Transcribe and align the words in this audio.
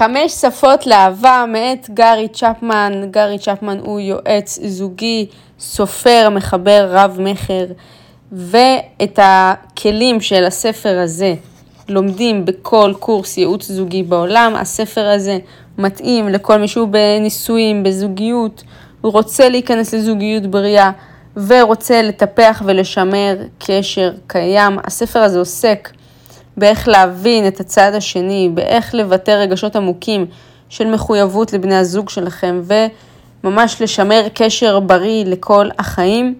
חמש 0.00 0.32
שפות 0.32 0.86
לאהבה 0.86 1.44
מאת 1.48 1.90
גארי 1.94 2.28
צ'פמן. 2.28 2.92
גארי 3.10 3.38
צ'פמן 3.38 3.78
הוא 3.78 4.00
יועץ 4.00 4.58
זוגי, 4.66 5.26
סופר, 5.58 6.28
מחבר, 6.30 6.88
רב-מכר, 6.90 7.64
ואת 8.32 9.18
הכלים 9.22 10.20
של 10.20 10.44
הספר 10.44 10.98
הזה 10.98 11.34
לומדים 11.88 12.44
בכל 12.44 12.92
קורס 12.98 13.38
ייעוץ 13.38 13.70
זוגי 13.70 14.02
בעולם. 14.02 14.54
הספר 14.56 15.08
הזה 15.08 15.38
מתאים 15.78 16.28
לכל 16.28 16.58
מי 16.58 16.68
שהוא 16.68 16.88
בנישואים, 16.88 17.82
בזוגיות, 17.82 18.62
הוא 19.00 19.12
רוצה 19.12 19.48
להיכנס 19.48 19.94
לזוגיות 19.94 20.46
בריאה 20.46 20.90
ורוצה 21.36 22.02
לטפח 22.02 22.62
ולשמר 22.64 23.36
קשר 23.58 24.12
קיים. 24.26 24.78
הספר 24.84 25.18
הזה 25.18 25.38
עוסק 25.38 25.90
באיך 26.60 26.88
להבין 26.88 27.48
את 27.48 27.60
הצד 27.60 27.92
השני, 27.94 28.50
באיך 28.54 28.94
לבטא 28.94 29.30
רגשות 29.30 29.76
עמוקים 29.76 30.26
של 30.68 30.86
מחויבות 30.86 31.52
לבני 31.52 31.76
הזוג 31.76 32.08
שלכם 32.08 32.62
וממש 33.44 33.82
לשמר 33.82 34.26
קשר 34.34 34.80
בריא 34.80 35.24
לכל 35.24 35.68
החיים. 35.78 36.34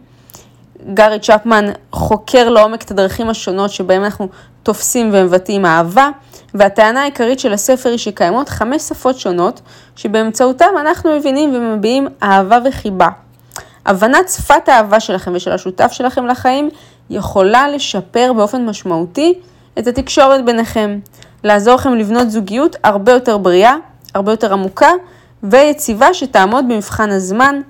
גארי 0.94 1.18
צ'פמן 1.18 1.64
חוקר 1.92 2.48
לעומק 2.48 2.82
את 2.82 2.90
הדרכים 2.90 3.30
השונות 3.30 3.70
שבהם 3.70 4.04
אנחנו 4.04 4.28
תופסים 4.62 5.10
ומבטאים 5.12 5.66
אהבה, 5.66 6.10
והטענה 6.54 7.02
העיקרית 7.02 7.40
של 7.40 7.52
הספר 7.52 7.88
היא 7.88 7.98
שקיימות 7.98 8.48
חמש 8.48 8.82
שפות 8.82 9.18
שונות 9.18 9.60
שבאמצעותם 9.96 10.74
אנחנו 10.80 11.16
מבינים 11.16 11.54
ומביעים 11.54 12.08
אהבה 12.22 12.58
וחיבה. 12.64 13.08
הבנת 13.86 14.28
שפת 14.28 14.68
האהבה 14.68 15.00
שלכם 15.00 15.32
ושל 15.34 15.52
השותף 15.52 15.92
שלכם 15.92 16.26
לחיים 16.26 16.70
יכולה 17.10 17.68
לשפר 17.68 18.32
באופן 18.36 18.66
משמעותי 18.66 19.34
את 19.78 19.86
התקשורת 19.86 20.44
ביניכם, 20.44 20.98
לעזור 21.44 21.74
לכם 21.74 21.94
לבנות 21.94 22.30
זוגיות 22.30 22.76
הרבה 22.84 23.12
יותר 23.12 23.38
בריאה, 23.38 23.74
הרבה 24.14 24.32
יותר 24.32 24.52
עמוקה 24.52 24.90
ויציבה 25.42 26.14
שתעמוד 26.14 26.64
במבחן 26.68 27.10
הזמן, 27.10 27.60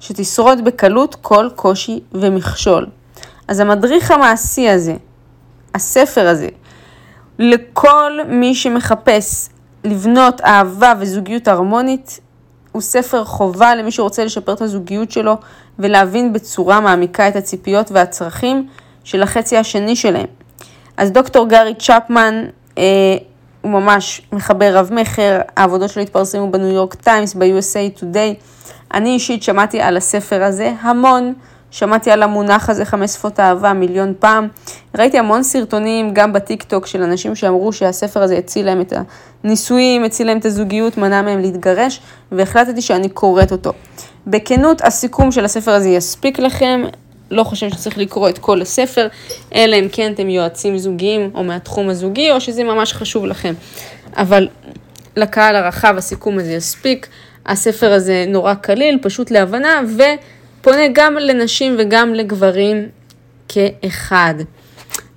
שתשרוד 0.00 0.64
בקלות 0.64 1.14
כל 1.14 1.48
קושי 1.56 2.00
ומכשול. 2.12 2.86
אז 3.48 3.60
המדריך 3.60 4.10
המעשי 4.10 4.68
הזה, 4.68 4.94
הספר 5.74 6.28
הזה, 6.28 6.48
לכל 7.38 8.18
מי 8.28 8.54
שמחפש 8.54 9.48
לבנות 9.84 10.40
אהבה 10.40 10.92
וזוגיות 11.00 11.48
הרמונית, 11.48 12.20
הוא 12.72 12.82
ספר 12.82 13.24
חובה 13.24 13.74
למי 13.74 13.90
שרוצה 13.90 14.24
לשפר 14.24 14.52
את 14.52 14.60
הזוגיות 14.60 15.10
שלו 15.10 15.36
ולהבין 15.78 16.32
בצורה 16.32 16.80
מעמיקה 16.80 17.28
את 17.28 17.36
הציפיות 17.36 17.90
והצרכים 17.90 18.68
של 19.04 19.22
החצי 19.22 19.56
השני 19.56 19.96
שלהם. 19.96 20.26
אז 20.96 21.12
דוקטור 21.12 21.48
גארי 21.48 21.74
צ'פמן 21.74 22.44
אה, 22.78 22.82
הוא 23.62 23.70
ממש 23.70 24.22
מחבר 24.32 24.76
רב-מכר, 24.76 25.40
העבודות 25.56 25.90
שלו 25.90 26.02
התפרסמו 26.02 26.50
בניו 26.50 26.68
יורק 26.68 26.94
טיימס, 26.94 27.34
ב-USA 27.34 28.00
Today. 28.00 28.44
אני 28.94 29.08
אישית 29.08 29.42
שמעתי 29.42 29.80
על 29.80 29.96
הספר 29.96 30.42
הזה 30.42 30.72
המון, 30.80 31.32
שמעתי 31.70 32.10
על 32.10 32.22
המונח 32.22 32.70
הזה 32.70 32.84
חמש 32.84 33.10
שפות 33.10 33.40
אהבה 33.40 33.72
מיליון 33.72 34.14
פעם. 34.18 34.48
ראיתי 34.98 35.18
המון 35.18 35.42
סרטונים 35.42 36.14
גם 36.14 36.32
בטיק 36.32 36.62
טוק 36.62 36.86
של 36.86 37.02
אנשים 37.02 37.34
שאמרו 37.34 37.72
שהספר 37.72 38.22
הזה 38.22 38.38
הציל 38.38 38.66
להם 38.66 38.80
את 38.80 38.92
הנישואים, 39.44 40.04
הציל 40.04 40.26
להם 40.26 40.38
את 40.38 40.44
הזוגיות, 40.44 40.96
מנע 40.96 41.22
מהם 41.22 41.38
להתגרש, 41.38 42.00
והחלטתי 42.32 42.82
שאני 42.82 43.08
קוראת 43.08 43.52
אותו. 43.52 43.72
בכנות, 44.26 44.80
הסיכום 44.84 45.32
של 45.32 45.44
הספר 45.44 45.70
הזה 45.70 45.88
יספיק 45.88 46.38
לכם, 46.38 46.82
לא 47.32 47.44
חושב 47.44 47.70
שצריך 47.70 47.98
לקרוא 47.98 48.28
את 48.28 48.38
כל 48.38 48.62
הספר, 48.62 49.08
אלא 49.54 49.76
אם 49.76 49.88
כן 49.92 50.12
אתם 50.12 50.28
יועצים 50.28 50.78
זוגיים 50.78 51.30
או 51.34 51.44
מהתחום 51.44 51.88
הזוגי, 51.88 52.32
או 52.32 52.40
שזה 52.40 52.64
ממש 52.64 52.92
חשוב 52.92 53.26
לכם. 53.26 53.54
אבל 54.16 54.48
לקהל 55.16 55.56
הרחב 55.56 55.94
הסיכום 55.98 56.38
הזה 56.38 56.52
יספיק. 56.52 57.08
הספר 57.46 57.92
הזה 57.92 58.24
נורא 58.28 58.54
קליל, 58.54 58.98
פשוט 59.02 59.30
להבנה, 59.30 59.80
ופונה 59.96 60.82
גם 60.92 61.14
לנשים 61.14 61.76
וגם 61.78 62.14
לגברים 62.14 62.88
כאחד. 63.48 64.34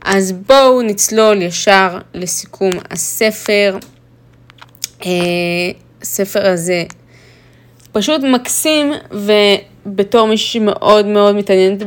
אז 0.06 0.32
בואו 0.32 0.82
נצלול 0.82 1.42
ישר 1.42 1.98
לסיכום 2.14 2.72
הספר. 2.92 3.78
אה, 5.06 5.12
הספר 6.02 6.48
הזה 6.48 6.84
פשוט 7.92 8.22
מקסים, 8.24 8.92
ובתור 9.86 10.28
מישהי 10.28 10.62
שמאוד 10.62 11.06
מאוד 11.06 11.36
מתעניינת 11.36 11.82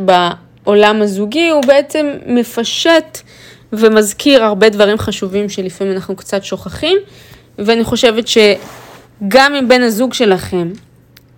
בעולם 0.65 1.03
הזוגי, 1.03 1.49
הוא 1.49 1.63
בעצם 1.67 2.07
מפשט 2.27 3.19
ומזכיר 3.73 4.45
הרבה 4.45 4.69
דברים 4.69 4.99
חשובים 4.99 5.49
שלפעמים 5.49 5.93
אנחנו 5.93 6.17
קצת 6.17 6.45
שוכחים, 6.45 6.99
ואני 7.59 7.85
חושבת 7.85 8.25
שגם 8.29 9.55
אם 9.55 9.69
בן 9.69 9.83
הזוג 9.83 10.15
שלכם 10.15 10.69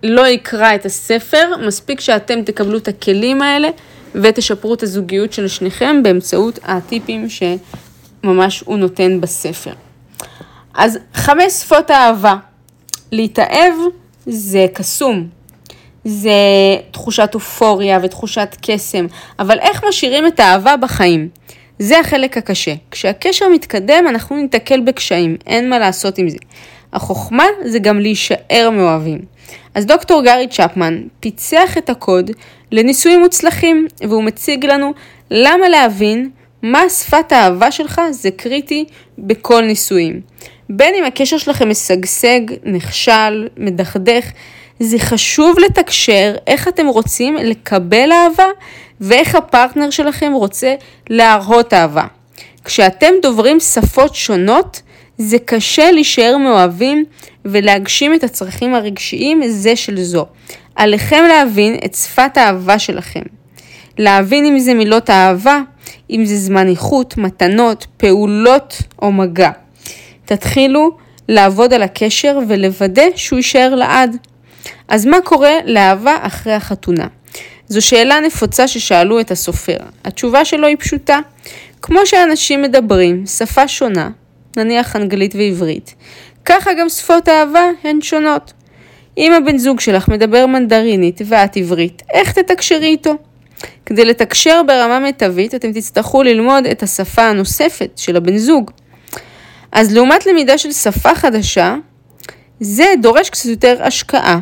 לא 0.03 0.27
יקרא 0.27 0.75
את 0.75 0.85
הספר, 0.85 1.51
מספיק 1.67 1.99
שאתם 1.99 2.41
תקבלו 2.41 2.77
את 2.77 2.87
הכלים 2.87 3.41
האלה 3.41 3.69
ותשפרו 4.15 4.73
את 4.73 4.83
הזוגיות 4.83 5.33
של 5.33 5.47
שניכם 5.47 6.03
באמצעות 6.03 6.59
הטיפים 6.63 7.27
שממש 7.29 8.59
הוא 8.65 8.77
נותן 8.77 9.21
בספר. 9.21 9.73
אז 10.73 10.99
חמש 11.13 11.53
שפות 11.53 11.91
אהבה. 11.91 12.35
להתאהב 13.11 13.73
זה 14.25 14.65
קסום, 14.73 15.27
זה 16.05 16.31
תחושת 16.91 17.31
אופוריה 17.35 17.99
ותחושת 18.03 18.55
קסם, 18.61 19.05
אבל 19.39 19.59
איך 19.59 19.83
משאירים 19.89 20.27
את 20.27 20.39
האהבה 20.39 20.77
בחיים? 20.77 21.29
זה 21.79 21.99
החלק 21.99 22.37
הקשה. 22.37 22.73
כשהקשר 22.91 23.49
מתקדם 23.49 24.05
אנחנו 24.09 24.35
ניתקל 24.35 24.79
בקשיים, 24.79 25.37
אין 25.47 25.69
מה 25.69 25.79
לעשות 25.79 26.17
עם 26.17 26.29
זה. 26.29 26.37
החוכמה 26.93 27.45
זה 27.65 27.79
גם 27.79 27.99
להישאר 27.99 28.69
מאוהבים. 28.71 29.19
אז 29.75 29.85
דוקטור 29.85 30.23
גארי 30.23 30.47
צ'פמן 30.47 31.01
פיצח 31.19 31.77
את 31.77 31.89
הקוד 31.89 32.31
לניסויים 32.71 33.19
מוצלחים, 33.19 33.87
והוא 34.01 34.23
מציג 34.23 34.65
לנו 34.65 34.93
למה 35.31 35.69
להבין 35.69 36.29
מה 36.61 36.89
שפת 36.89 37.31
האהבה 37.31 37.71
שלך 37.71 38.01
זה 38.11 38.31
קריטי 38.31 38.85
בכל 39.17 39.61
ניסויים. 39.61 40.21
בין 40.69 40.95
אם 40.95 41.03
הקשר 41.03 41.37
שלכם 41.37 41.69
משגשג, 41.69 42.41
נכשל, 42.63 43.47
מדכדך, 43.57 44.31
זה 44.83 44.99
חשוב 44.99 45.59
לתקשר 45.59 46.35
איך 46.47 46.67
אתם 46.67 46.87
רוצים 46.87 47.35
לקבל 47.35 48.09
אהבה 48.11 48.45
ואיך 49.01 49.35
הפרטנר 49.35 49.89
שלכם 49.89 50.31
רוצה 50.33 50.75
להראות 51.09 51.73
אהבה. 51.73 52.05
כשאתם 52.65 53.13
דוברים 53.21 53.59
שפות 53.59 54.15
שונות, 54.15 54.81
זה 55.17 55.39
קשה 55.39 55.91
להישאר 55.91 56.37
מאוהבים 56.37 57.05
ולהגשים 57.45 58.13
את 58.13 58.23
הצרכים 58.23 58.75
הרגשיים 58.75 59.41
זה 59.47 59.75
של 59.75 60.01
זו. 60.01 60.25
עליכם 60.75 61.23
להבין 61.27 61.77
את 61.85 61.95
שפת 61.95 62.37
האהבה 62.37 62.79
שלכם. 62.79 63.23
להבין 63.97 64.45
אם 64.45 64.59
זה 64.59 64.73
מילות 64.73 65.09
אהבה, 65.09 65.59
אם 66.09 66.25
זה 66.25 66.37
זמן 66.37 66.67
איכות, 66.67 67.17
מתנות, 67.17 67.85
פעולות 67.97 68.77
או 69.01 69.11
מגע. 69.11 69.51
תתחילו 70.25 70.97
לעבוד 71.29 71.73
על 71.73 71.83
הקשר 71.83 72.39
ולוודא 72.47 73.03
שהוא 73.15 73.37
יישאר 73.37 73.75
לעד. 73.75 74.17
אז 74.87 75.05
מה 75.05 75.17
קורה 75.23 75.53
לאהבה 75.65 76.17
אחרי 76.21 76.53
החתונה? 76.53 77.07
זו 77.67 77.81
שאלה 77.81 78.19
נפוצה 78.19 78.67
ששאלו 78.67 79.19
את 79.19 79.31
הסופר. 79.31 79.77
התשובה 80.03 80.45
שלו 80.45 80.67
היא 80.67 80.77
פשוטה. 80.79 81.19
כמו 81.81 81.99
שאנשים 82.05 82.61
מדברים 82.61 83.25
שפה 83.25 83.67
שונה, 83.67 84.09
נניח 84.57 84.95
אנגלית 84.95 85.35
ועברית, 85.35 85.95
ככה 86.45 86.73
גם 86.73 86.89
שפות 86.89 87.29
אהבה 87.29 87.65
הן 87.83 88.01
שונות. 88.01 88.53
אם 89.17 89.33
הבן 89.33 89.57
זוג 89.57 89.79
שלך 89.79 90.07
מדבר 90.07 90.45
מנדרינית 90.45 91.21
ואת 91.25 91.57
עברית, 91.57 92.01
איך 92.13 92.31
תתקשרי 92.31 92.87
איתו? 92.87 93.15
כדי 93.85 94.05
לתקשר 94.05 94.61
ברמה 94.67 94.99
מיטבית 94.99 95.55
אתם 95.55 95.71
תצטרכו 95.71 96.23
ללמוד 96.23 96.65
את 96.65 96.83
השפה 96.83 97.21
הנוספת 97.21 97.91
של 97.95 98.15
הבן 98.15 98.37
זוג. 98.37 98.71
אז 99.71 99.93
לעומת 99.93 100.25
למידה 100.25 100.57
של 100.57 100.71
שפה 100.71 101.15
חדשה, 101.15 101.75
זה 102.59 102.85
דורש 103.01 103.29
קצת 103.29 103.45
יותר 103.45 103.83
השקעה. 103.83 104.39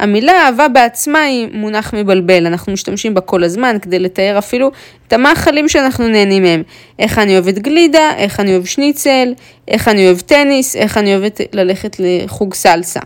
המילה 0.00 0.32
אהבה 0.32 0.68
בעצמה 0.68 1.20
היא 1.20 1.48
מונח 1.52 1.94
מבלבל, 1.94 2.46
אנחנו 2.46 2.72
משתמשים 2.72 3.14
בה 3.14 3.20
כל 3.20 3.44
הזמן 3.44 3.76
כדי 3.82 3.98
לתאר 3.98 4.38
אפילו 4.38 4.70
את 5.08 5.12
המאכלים 5.12 5.68
שאנחנו 5.68 6.08
נהנים 6.08 6.42
מהם. 6.42 6.62
איך 6.98 7.18
אני 7.18 7.32
אוהבת 7.34 7.58
גלידה, 7.58 8.10
איך 8.16 8.40
אני 8.40 8.52
אוהב 8.52 8.64
שניצל, 8.64 9.34
איך 9.68 9.88
אני 9.88 10.06
אוהב 10.06 10.20
טניס, 10.20 10.76
איך 10.76 10.98
אני 10.98 11.16
אוהבת 11.16 11.40
ללכת 11.52 11.96
לחוג 11.98 12.54
סלסה. 12.54 13.00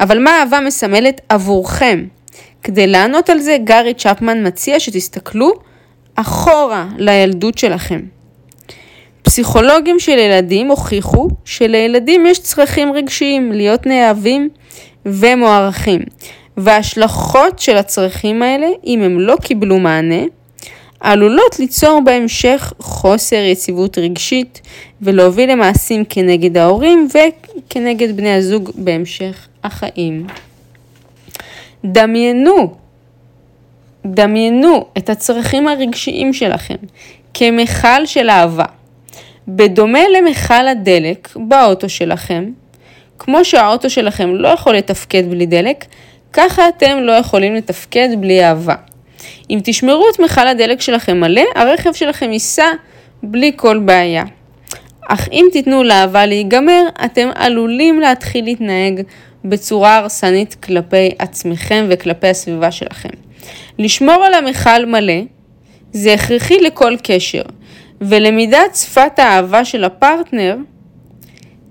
אבל 0.00 0.18
מה 0.18 0.40
אהבה 0.40 0.60
מסמלת 0.60 1.20
עבורכם? 1.28 2.04
כדי 2.62 2.86
לענות 2.86 3.30
על 3.30 3.38
זה, 3.38 3.56
גארי 3.64 3.94
צ'פמן 3.94 4.46
מציע 4.46 4.80
שתסתכלו 4.80 5.52
אחורה 6.14 6.86
לילדות 6.96 7.58
שלכם. 7.58 8.00
פסיכולוגים 9.22 9.98
של 9.98 10.18
ילדים 10.18 10.68
הוכיחו 10.68 11.28
שלילדים 11.44 12.26
יש 12.26 12.38
צרכים 12.38 12.92
רגשיים, 12.92 13.52
להיות 13.52 13.86
נאהבים 13.86 14.48
ומוערכים. 15.08 16.00
וההשלכות 16.56 17.58
של 17.58 17.76
הצרכים 17.76 18.42
האלה, 18.42 18.66
אם 18.86 19.02
הם 19.02 19.20
לא 19.20 19.36
קיבלו 19.42 19.78
מענה, 19.78 20.22
עלולות 21.00 21.58
ליצור 21.58 22.00
בהמשך 22.04 22.72
חוסר 22.78 23.36
יציבות 23.36 23.98
רגשית 23.98 24.60
ולהוביל 25.02 25.52
למעשים 25.52 26.04
כנגד 26.08 26.56
ההורים 26.56 27.08
וכנגד 27.08 28.16
בני 28.16 28.34
הזוג 28.34 28.70
בהמשך 28.74 29.48
החיים. 29.64 30.26
דמיינו, 31.84 32.74
דמיינו 34.06 34.86
את 34.98 35.10
הצרכים 35.10 35.68
הרגשיים 35.68 36.32
שלכם 36.32 36.74
כמכל 37.34 38.06
של 38.06 38.30
אהבה. 38.30 38.64
בדומה 39.48 39.98
למכל 40.18 40.68
הדלק 40.68 41.36
באוטו 41.36 41.88
שלכם, 41.88 42.50
כמו 43.18 43.44
שהאוטו 43.44 43.90
שלכם 43.90 44.34
לא 44.34 44.48
יכול 44.48 44.76
לתפקד 44.76 45.30
בלי 45.30 45.46
דלק, 45.46 45.84
ככה 46.32 46.68
אתם 46.68 46.98
לא 47.00 47.12
יכולים 47.12 47.54
לתפקד 47.54 48.08
בלי 48.20 48.44
אהבה. 48.44 48.74
אם 49.50 49.60
תשמרו 49.64 50.04
את 50.14 50.20
מכל 50.20 50.48
הדלק 50.48 50.80
שלכם 50.80 51.20
מלא, 51.20 51.42
הרכב 51.54 51.92
שלכם 51.92 52.32
ייסע 52.32 52.70
בלי 53.22 53.52
כל 53.56 53.78
בעיה. 53.78 54.24
אך 55.08 55.28
אם 55.32 55.46
תיתנו 55.52 55.82
לאהבה 55.82 56.26
להיגמר, 56.26 56.82
אתם 57.04 57.28
עלולים 57.34 58.00
להתחיל 58.00 58.44
להתנהג 58.44 59.02
בצורה 59.44 59.96
הרסנית 59.96 60.54
כלפי 60.54 61.10
עצמכם 61.18 61.86
וכלפי 61.90 62.28
הסביבה 62.28 62.70
שלכם. 62.70 63.08
לשמור 63.78 64.24
על 64.24 64.34
המכל 64.34 64.86
מלא 64.86 65.22
זה 65.92 66.14
הכרחי 66.14 66.60
לכל 66.60 66.96
קשר, 67.02 67.42
ולמידת 68.00 68.76
שפת 68.76 69.18
האהבה 69.18 69.64
של 69.64 69.84
הפרטנר 69.84 70.56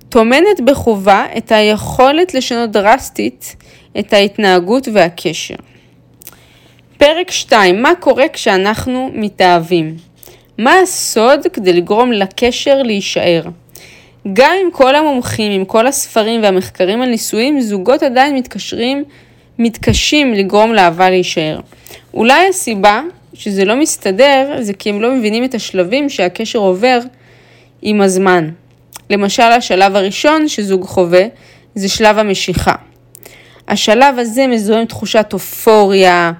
טומנת 0.10 0.62
בחובה 0.66 1.26
את 1.38 1.52
היכולת 1.52 2.34
לשנות 2.34 2.72
דרסטית 2.72 3.56
את 4.00 4.14
ההתנהגות 4.14 4.88
והקשר. 4.94 5.56
פרק 6.98 7.32
2, 7.32 7.82
מה 7.82 7.92
קורה 8.00 8.28
כשאנחנו 8.34 9.10
מתאהבים? 9.14 9.96
מה 10.58 10.80
הסוד 10.80 11.48
כדי 11.54 11.74
לגרום 11.74 12.12
לקשר 12.12 12.84
להישאר? 12.84 13.42
גם 14.34 14.56
עם 14.62 14.72
כל 14.72 14.96
המומחים, 14.96 15.52
עם 15.52 15.66
כל 15.66 15.88
הספרים 15.88 16.44
והמחקרים 16.44 17.02
על 17.02 17.10
נישואים, 17.10 17.62
זוגות 17.62 18.04
עדיין 18.04 18.36
מתקשרים, 18.36 19.04
מתקשים 19.60 20.34
לגרום 20.34 20.74
לאהבה 20.74 21.10
להישאר. 21.10 21.60
אולי 22.14 22.48
הסיבה 22.48 23.02
שזה 23.34 23.66
לא 23.66 23.76
מסתדר 23.76 24.58
זה 24.60 24.74
כי 24.74 24.90
הם 24.90 25.02
לא 25.02 25.16
מבינים 25.16 25.44
את 25.44 25.56
השלבים 25.56 26.10
שהקשר 26.10 26.60
עובר 26.60 27.00
עם 27.82 28.02
הזמן. 28.02 28.50
למשל, 29.10 29.44
השלב 29.44 29.96
הראשון 29.96 30.48
שזוג 30.48 30.86
חווה 30.86 31.24
זה 31.76 31.90
שלב 31.90 32.18
המשיכה. 32.18 32.76
השלב 33.68 34.20
הזה 34.20 34.48
מזוהה 34.48 34.80
עם 34.80 34.86
תחושת 34.86 35.30
אופוריה. 35.34 36.32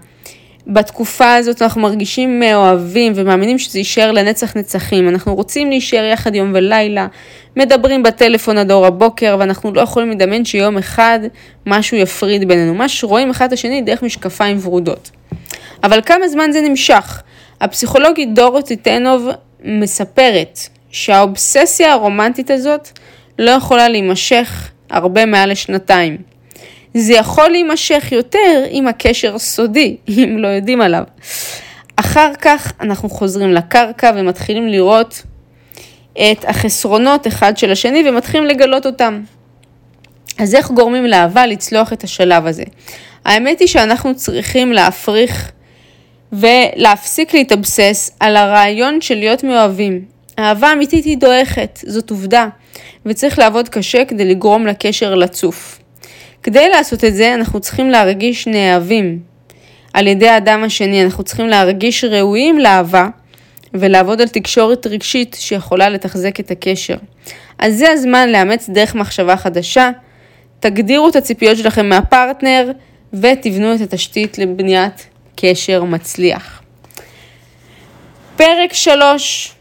בתקופה 0.68 1.36
הזאת 1.36 1.62
אנחנו 1.62 1.82
מרגישים 1.82 2.40
מאוהבים 2.40 3.14
ומאמינים 3.16 3.60
שזה 3.60 3.80
יישאר 3.80 4.12
לנצח 4.12 4.58
נצחים. 4.58 5.10
אנחנו 5.10 5.36
רוצים 5.36 5.70
להישאר 5.70 6.04
יחד 6.04 6.36
יום 6.36 6.52
ולילה, 6.54 7.08
מדברים 7.56 8.04
בטלפון 8.04 8.58
עד 8.58 8.72
אור 8.72 8.86
הבוקר, 8.86 9.36
ואנחנו 9.40 9.74
לא 9.74 9.82
יכולים 9.82 10.12
לדמיין 10.12 10.46
שיום 10.46 10.78
אחד 10.78 11.20
משהו 11.66 11.98
יפריד 11.98 12.48
בינינו. 12.48 12.74
ממש 12.74 13.04
רואים 13.04 13.30
אחד 13.30 13.46
את 13.46 13.54
השני 13.54 13.82
דרך 13.82 14.04
משקפיים 14.04 14.58
ורודות. 14.62 15.12
אבל 15.84 16.00
כמה 16.06 16.28
זמן 16.28 16.52
זה 16.52 16.62
נמשך? 16.62 17.22
הפסיכולוגית 17.62 18.34
דורותי 18.34 18.76
טנוב 18.76 19.28
מספרת 19.64 20.60
שהאובססיה 20.92 21.94
הרומנטית 21.94 22.52
הזאת 22.52 23.00
לא 23.40 23.52
יכולה 23.52 23.90
להימשך 23.90 24.70
הרבה 24.90 25.26
מעל 25.26 25.52
לשנתיים. 25.52 26.18
זה 26.94 27.14
יכול 27.14 27.50
להימשך 27.50 28.08
יותר 28.12 28.64
אם 28.72 28.88
הקשר 28.88 29.38
סודי, 29.38 29.98
אם 30.24 30.38
לא 30.40 30.48
יודעים 30.48 30.82
עליו. 30.82 31.04
אחר 31.96 32.32
כך 32.42 32.74
אנחנו 32.82 33.10
חוזרים 33.10 33.54
לקרקע 33.54 34.12
ומתחילים 34.16 34.68
לראות 34.68 35.24
את 36.14 36.46
החסרונות 36.48 37.28
אחד 37.28 37.58
של 37.58 37.72
השני 37.72 38.10
ומתחילים 38.10 38.46
לגלות 38.46 38.86
אותם. 38.86 39.22
אז 40.38 40.56
איך 40.56 40.72
גורמים 40.72 41.06
לאהבה 41.06 41.46
לצלוח 41.46 41.94
את 41.94 42.04
השלב 42.04 42.46
הזה? 42.46 42.64
האמת 43.26 43.60
היא 43.60 43.68
שאנחנו 43.68 44.16
צריכים 44.16 44.72
להפריך 44.72 45.52
ולהפסיק 46.32 47.34
להתאבסס 47.34 48.12
על 48.20 48.38
הרעיון 48.38 49.02
של 49.02 49.16
להיות 49.16 49.44
מאוהבים. 49.44 50.17
אהבה 50.40 50.74
אמיתית 50.74 51.06
היא 51.06 51.18
דועכת, 51.18 51.80
זאת 51.86 52.10
עובדה, 52.10 52.48
וצריך 53.06 53.40
לעבוד 53.40 53.70
קשה 53.70 54.06
כדי 54.06 54.26
לגרום 54.26 54.68
לקשר 54.68 55.16
לצוף. 55.16 55.80
כדי 56.44 56.70
לעשות 56.70 57.04
את 57.04 57.16
זה 57.16 57.34
אנחנו 57.34 57.60
צריכים 57.60 57.90
להרגיש 57.90 58.48
נאהבים 58.48 59.20
על 59.94 60.08
ידי 60.08 60.30
האדם 60.30 60.64
השני, 60.64 61.04
אנחנו 61.04 61.24
צריכים 61.24 61.48
להרגיש 61.48 62.04
ראויים 62.04 62.60
לאהבה 62.60 63.08
ולעבוד 63.74 64.22
על 64.22 64.28
תקשורת 64.28 64.88
רגשית 64.88 65.36
שיכולה 65.40 65.90
לתחזק 65.90 66.40
את 66.40 66.52
הקשר. 66.52 66.96
אז 67.60 67.78
זה 67.78 67.92
הזמן 67.92 68.30
לאמץ 68.30 68.70
דרך 68.70 68.96
מחשבה 68.96 69.38
חדשה, 69.38 69.92
תגדירו 70.60 71.10
את 71.10 71.16
הציפיות 71.16 71.58
שלכם 71.58 71.90
מהפרטנר 71.90 72.72
ותבנו 73.14 73.76
את 73.76 73.82
התשתית 73.82 74.38
לבניית 74.38 75.08
קשר 75.36 75.84
מצליח. 75.84 76.62
פרק 78.36 78.74
3, 78.74 79.57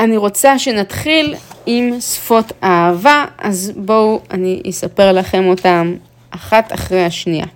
אני 0.00 0.16
רוצה 0.16 0.58
שנתחיל 0.58 1.34
עם 1.66 2.00
שפות 2.00 2.52
אהבה, 2.62 3.24
אז 3.38 3.72
בואו 3.76 4.20
אני 4.30 4.62
אספר 4.70 5.12
לכם 5.12 5.48
אותם 5.48 5.94
אחת 6.30 6.72
אחרי 6.72 7.04
השנייה. 7.04 7.46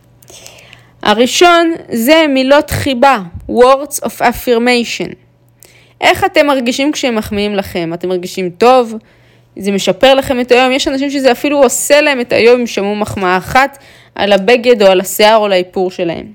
הראשון 1.03 1.73
זה 1.93 2.25
מילות 2.29 2.71
חיבה, 2.71 3.19
words 3.51 4.05
of 4.05 4.21
affirmation. 4.21 5.15
איך 6.01 6.25
אתם 6.25 6.47
מרגישים 6.47 6.93
כשהם 6.93 7.17
מחמיאים 7.17 7.55
לכם? 7.55 7.91
אתם 7.95 8.09
מרגישים 8.09 8.51
טוב? 8.51 8.95
זה 9.57 9.71
משפר 9.71 10.15
לכם 10.15 10.41
את 10.41 10.53
היום? 10.53 10.73
יש 10.73 10.89
אנשים 10.89 11.11
שזה 11.11 11.33
אפילו 11.33 11.63
עושה 11.63 12.01
להם 12.01 12.21
את 12.21 12.33
היום 12.33 12.61
אם 12.61 12.67
שמעו 12.67 12.97
מחמאה 12.97 13.37
אחת 13.37 13.79
על 14.15 14.33
הבגד 14.33 14.83
או 14.83 14.87
על 14.87 15.01
השיער 15.01 15.37
או 15.37 15.45
על 15.45 15.53
האיפור 15.53 15.91
שלהם. 15.91 16.33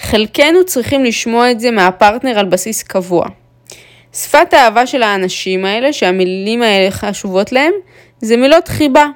חלקנו 0.00 0.64
צריכים 0.64 1.04
לשמוע 1.04 1.50
את 1.50 1.60
זה 1.60 1.70
מהפרטנר 1.70 2.38
על 2.38 2.46
בסיס 2.46 2.82
קבוע. 2.82 3.26
שפת 4.16 4.54
האהבה 4.54 4.86
של 4.86 5.02
האנשים 5.02 5.64
האלה, 5.64 5.92
שהמילים 5.92 6.62
האלה 6.62 6.90
חשובות 6.90 7.52
להם, 7.52 7.72
זה 8.20 8.36
מילות 8.36 8.68
חיבה, 8.68 9.06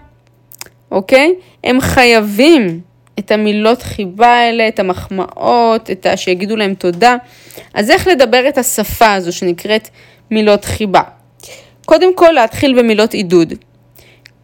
אוקיי? 0.90 1.34
הם 1.64 1.80
חייבים 1.80 2.80
את 3.18 3.30
המילות 3.30 3.82
חיבה 3.82 4.26
האלה, 4.26 4.68
את 4.68 4.78
המחמאות, 4.78 5.90
את 5.90 6.06
ה... 6.06 6.16
שיגידו 6.16 6.56
להם 6.56 6.74
תודה. 6.74 7.16
אז 7.74 7.90
איך 7.90 8.06
לדבר 8.06 8.48
את 8.48 8.58
השפה 8.58 9.12
הזו 9.12 9.32
שנקראת 9.32 9.88
מילות 10.30 10.64
חיבה? 10.64 11.02
קודם 11.86 12.14
כל 12.14 12.30
להתחיל 12.30 12.78
במילות 12.78 13.12
עידוד. 13.12 13.52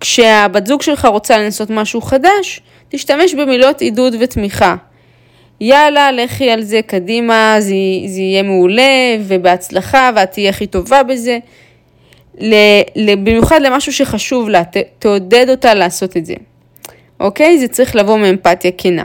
כשהבת 0.01 0.67
זוג 0.67 0.83
שלך 0.83 1.05
רוצה 1.05 1.39
לנסות 1.39 1.71
משהו 1.71 2.01
חדש, 2.01 2.61
תשתמש 2.89 3.35
במילות 3.35 3.81
עידוד 3.81 4.15
ותמיכה. 4.21 4.77
יאללה, 5.61 6.13
לכי 6.13 6.51
על 6.51 6.63
זה 6.63 6.81
קדימה, 6.87 7.57
זה, 7.59 7.75
זה 8.07 8.21
יהיה 8.21 8.43
מעולה 8.43 9.17
ובהצלחה 9.21 10.11
ואת 10.17 10.31
תהיה 10.31 10.51
הכי 10.51 10.67
טובה 10.67 11.03
בזה. 11.03 11.39
במיוחד 13.25 13.61
למשהו 13.63 13.93
שחשוב 13.93 14.49
לה, 14.49 14.65
ת, 14.65 14.77
תעודד 14.99 15.47
אותה 15.49 15.75
לעשות 15.75 16.17
את 16.17 16.27
זה. 16.27 16.35
אוקיי? 17.21 17.59
זה 17.59 17.69
צריך 17.69 17.97
לבוא 17.97 18.19
מאמפתיה 18.19 18.71
כנה. 18.79 19.05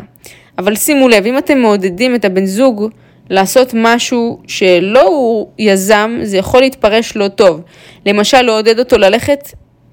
אבל 0.57 0.75
שימו 0.75 1.09
לב, 1.09 1.25
אם 1.25 1.37
אתם 1.37 1.57
מעודדים 1.57 2.15
את 2.15 2.25
הבן 2.25 2.45
זוג 2.45 2.89
לעשות 3.29 3.71
משהו 3.73 4.41
שלא 4.47 5.07
הוא 5.07 5.47
יזם, 5.59 6.19
זה 6.23 6.37
יכול 6.37 6.61
להתפרש 6.61 7.15
לא 7.15 7.27
טוב. 7.27 7.61
למשל, 8.05 8.41
לעודד 8.41 8.79
אותו 8.79 8.97
ללכת 8.97 9.39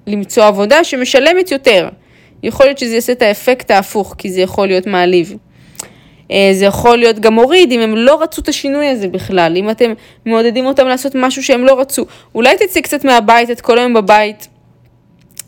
למצוא 0.06 0.44
עבודה 0.44 0.84
שמשלמת 0.84 1.50
יותר. 1.50 1.88
יכול 2.42 2.66
להיות 2.66 2.78
שזה 2.78 2.94
יעשה 2.94 3.12
את 3.12 3.22
האפקט 3.22 3.70
ההפוך, 3.70 4.14
כי 4.18 4.30
זה 4.30 4.40
יכול 4.40 4.66
להיות 4.66 4.86
מעליב. 4.86 5.36
אה, 6.30 6.50
זה 6.52 6.64
יכול 6.64 6.98
להיות 6.98 7.18
גם 7.18 7.34
מוריד 7.34 7.72
אם 7.72 7.80
הם 7.80 7.96
לא 7.96 8.22
רצו 8.22 8.42
את 8.42 8.48
השינוי 8.48 8.86
הזה 8.86 9.08
בכלל, 9.08 9.56
אם 9.56 9.70
אתם 9.70 9.92
מעודדים 10.26 10.66
אותם 10.66 10.86
לעשות 10.86 11.12
משהו 11.14 11.42
שהם 11.42 11.64
לא 11.64 11.80
רצו. 11.80 12.06
אולי 12.34 12.56
תצאי 12.56 12.82
קצת 12.82 13.04
מהבית, 13.04 13.50
את 13.50 13.60
כל 13.60 13.78
היום 13.78 13.94
בבית. 13.94 14.48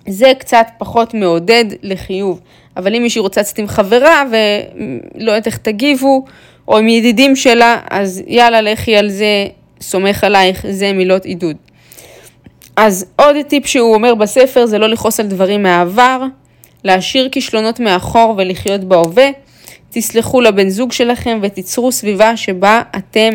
זה 0.08 0.32
קצת 0.38 0.66
פחות 0.78 1.14
מעודד 1.14 1.64
לחיוב. 1.82 2.40
אבל 2.76 2.94
אם 2.94 3.02
מישהי 3.02 3.20
רוצה 3.20 3.40
לצאת 3.40 3.58
עם 3.58 3.66
חברה 3.66 4.22
ולא 4.30 5.30
יודעת 5.30 5.46
איך 5.46 5.56
תגיבו, 5.56 6.24
או 6.68 6.78
עם 6.78 6.88
ידידים 6.88 7.36
שלה, 7.36 7.78
אז 7.90 8.22
יאללה, 8.26 8.60
לכי 8.60 8.96
על 8.96 9.08
זה, 9.08 9.46
סומך 9.80 10.24
עלייך, 10.24 10.66
זה 10.70 10.92
מילות 10.92 11.24
עידוד. 11.24 11.56
אז 12.76 13.06
עוד 13.16 13.36
טיפ 13.48 13.66
שהוא 13.66 13.94
אומר 13.94 14.14
בספר 14.14 14.66
זה 14.66 14.78
לא 14.78 14.86
לכעוס 14.86 15.20
על 15.20 15.26
דברים 15.26 15.62
מהעבר, 15.62 16.22
להשאיר 16.84 17.28
כישלונות 17.28 17.80
מאחור 17.80 18.34
ולחיות 18.38 18.80
בהווה. 18.80 19.28
תסלחו 19.90 20.40
לבן 20.40 20.68
זוג 20.68 20.92
שלכם 20.92 21.38
ותיצרו 21.42 21.92
סביבה 21.92 22.36
שבה 22.36 22.82
אתם 22.98 23.30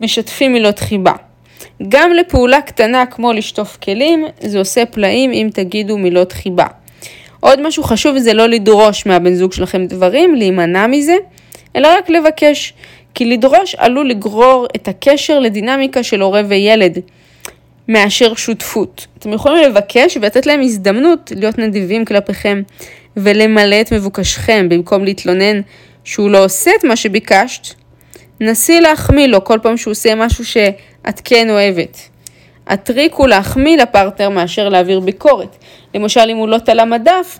משתפים 0.00 0.52
מילות 0.52 0.78
חיבה. 0.78 1.12
גם 1.88 2.12
לפעולה 2.12 2.60
קטנה 2.60 3.06
כמו 3.06 3.32
לשטוף 3.32 3.76
כלים, 3.82 4.24
זה 4.40 4.58
עושה 4.58 4.86
פלאים 4.86 5.32
אם 5.32 5.48
תגידו 5.52 5.98
מילות 5.98 6.32
חיבה. 6.32 6.66
עוד 7.40 7.66
משהו 7.66 7.82
חשוב 7.82 8.18
זה 8.18 8.34
לא 8.34 8.46
לדרוש 8.46 9.06
מהבן 9.06 9.34
זוג 9.34 9.52
שלכם 9.52 9.86
דברים, 9.86 10.34
להימנע 10.34 10.86
מזה, 10.86 11.16
אלא 11.76 11.88
רק 11.98 12.10
לבקש. 12.10 12.74
כי 13.14 13.24
לדרוש 13.24 13.74
עלול 13.74 14.08
לגרור 14.08 14.66
את 14.76 14.88
הקשר 14.88 15.40
לדינמיקה 15.40 16.02
של 16.02 16.20
הורה 16.20 16.42
וילד, 16.48 16.98
מאשר 17.88 18.34
שותפות. 18.34 19.06
אתם 19.18 19.32
יכולים 19.32 19.70
לבקש 19.70 20.16
ולתת 20.16 20.46
להם 20.46 20.60
הזדמנות 20.60 21.32
להיות 21.36 21.58
נדיבים 21.58 22.04
כלפיכם 22.04 22.62
ולמלא 23.16 23.80
את 23.80 23.92
מבוקשכם 23.92 24.68
במקום 24.68 25.04
להתלונן 25.04 25.60
שהוא 26.04 26.30
לא 26.30 26.44
עושה 26.44 26.70
את 26.78 26.84
מה 26.84 26.96
שביקשת. 26.96 27.74
נסי 28.40 28.80
להחמיא 28.80 29.26
לו 29.26 29.44
כל 29.44 29.58
פעם 29.62 29.76
שהוא 29.76 29.90
עושה 29.92 30.14
משהו 30.14 30.44
שאת 30.44 31.20
כן 31.24 31.50
אוהבת. 31.50 31.98
הטריק 32.66 33.14
הוא 33.14 33.28
להחמיא 33.28 33.76
לפרטנר 33.76 34.28
מאשר 34.28 34.68
להעביר 34.68 35.00
ביקורת. 35.00 35.56
למשל, 35.94 36.30
אם 36.30 36.36
הוא 36.36 36.48
לא 36.48 36.58
תלה 36.58 36.84
מדף, 36.84 37.38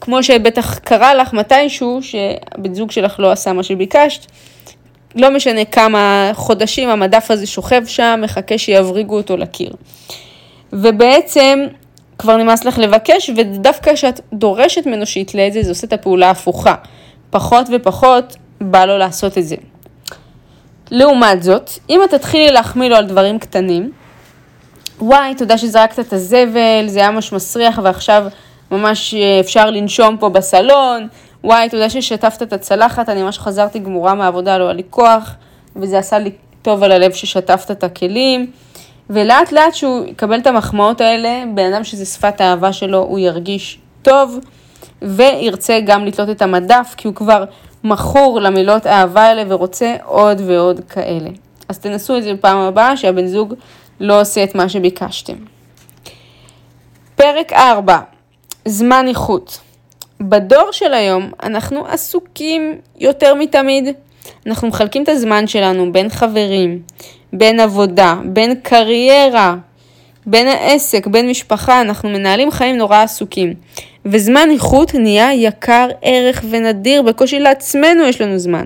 כמו 0.00 0.22
שבטח 0.22 0.78
קרה 0.78 1.14
לך 1.14 1.32
מתישהו 1.32 2.00
שהבן 2.02 2.74
זוג 2.74 2.90
שלך 2.90 3.20
לא 3.20 3.32
עשה 3.32 3.52
מה 3.52 3.62
שביקשת, 3.62 4.26
לא 5.14 5.30
משנה 5.30 5.64
כמה 5.64 6.30
חודשים 6.34 6.88
המדף 6.88 7.30
הזה 7.30 7.46
שוכב 7.46 7.82
שם, 7.86 8.20
מחכה 8.22 8.58
שיבריגו 8.58 9.16
אותו 9.16 9.36
לקיר. 9.36 9.72
ובעצם 10.72 11.66
כבר 12.18 12.36
נמאס 12.36 12.64
לך 12.64 12.78
לבקש, 12.78 13.30
ודווקא 13.36 13.94
כשאת 13.94 14.20
דורשת 14.32 14.86
ממנו 14.86 15.06
שיתלה 15.06 15.46
את 15.46 15.52
זה, 15.52 15.62
זה 15.62 15.70
עושה 15.70 15.86
את 15.86 15.92
הפעולה 15.92 16.28
ההפוכה. 16.28 16.74
פחות 17.32 17.66
ופחות 17.72 18.36
בא 18.60 18.84
לו 18.84 18.98
לעשות 18.98 19.38
את 19.38 19.46
זה. 19.46 19.56
לעומת 20.90 21.42
זאת, 21.42 21.70
אם 21.90 22.00
את 22.04 22.10
תתחילי 22.10 22.52
להחמיא 22.52 22.88
לו 22.88 22.96
על 22.96 23.06
דברים 23.06 23.38
קטנים, 23.38 23.92
וואי, 25.00 25.34
תודה 25.34 25.58
שזרקת 25.58 25.98
את 25.98 26.12
הזבל, 26.12 26.84
זה 26.86 26.98
היה 26.98 27.10
ממש 27.10 27.32
מסריח 27.32 27.80
ועכשיו 27.82 28.24
ממש 28.70 29.14
אה, 29.14 29.40
אפשר 29.40 29.70
לנשום 29.70 30.16
פה 30.16 30.28
בסלון, 30.28 31.08
וואי, 31.44 31.68
תודה 31.68 31.90
ששטפת 31.90 32.42
את 32.42 32.52
הצלחת, 32.52 33.08
אני 33.08 33.22
ממש 33.22 33.38
חזרתי 33.38 33.78
גמורה 33.78 34.14
מהעבודה, 34.14 34.58
לא 34.58 34.64
היה 34.64 34.72
לי 34.72 34.82
כוח, 34.90 35.34
וזה 35.76 35.98
עשה 35.98 36.18
לי 36.18 36.30
טוב 36.62 36.82
על 36.82 36.92
הלב 36.92 37.12
ששטפת 37.12 37.70
את 37.70 37.84
הכלים. 37.84 38.50
ולאט 39.10 39.52
לאט 39.52 39.74
שהוא 39.74 40.06
יקבל 40.06 40.38
את 40.38 40.46
המחמאות 40.46 41.00
האלה, 41.00 41.44
בן 41.54 41.72
אדם 41.72 41.84
שזה 41.84 42.04
שפת 42.04 42.40
האהבה 42.40 42.72
שלו, 42.72 42.98
הוא 42.98 43.18
ירגיש 43.18 43.78
טוב, 44.02 44.38
וירצה 45.02 45.80
גם 45.84 46.04
לתלות 46.04 46.30
את 46.30 46.42
המדף, 46.42 46.94
כי 46.96 47.08
הוא 47.08 47.14
כבר 47.14 47.44
מכור 47.84 48.40
למילות 48.40 48.86
אהבה 48.86 49.22
האלה 49.22 49.44
ורוצה 49.48 49.96
עוד 50.04 50.40
ועוד 50.46 50.80
כאלה. 50.88 51.30
אז 51.68 51.78
תנסו 51.78 52.16
את 52.16 52.22
זה 52.22 52.34
בפעם 52.34 52.58
הבאה, 52.58 52.96
שהבן 52.96 53.26
זוג 53.26 53.54
לא 54.00 54.20
עושה 54.20 54.44
את 54.44 54.54
מה 54.54 54.68
שביקשתם. 54.68 55.36
פרק 57.16 57.52
4, 57.52 57.98
זמן 58.64 59.04
איכות. 59.08 59.60
בדור 60.20 60.68
של 60.72 60.94
היום 60.94 61.30
אנחנו 61.42 61.86
עסוקים 61.86 62.78
יותר 62.98 63.34
מתמיד. 63.34 63.88
אנחנו 64.46 64.68
מחלקים 64.68 65.02
את 65.02 65.08
הזמן 65.08 65.46
שלנו 65.46 65.92
בין 65.92 66.08
חברים, 66.08 66.82
בין 67.32 67.60
עבודה, 67.60 68.16
בין 68.24 68.54
קריירה, 68.62 69.54
בין 70.26 70.48
העסק, 70.48 71.06
בין 71.06 71.30
משפחה, 71.30 71.80
אנחנו 71.80 72.08
מנהלים 72.08 72.50
חיים 72.50 72.76
נורא 72.76 72.96
עסוקים. 72.96 73.54
וזמן 74.06 74.48
איכות 74.52 74.94
נהיה 74.94 75.34
יקר 75.34 75.88
ערך 76.02 76.44
ונדיר, 76.50 77.02
בקושי 77.02 77.40
לעצמנו 77.40 78.04
יש 78.04 78.20
לנו 78.20 78.38
זמן. 78.38 78.64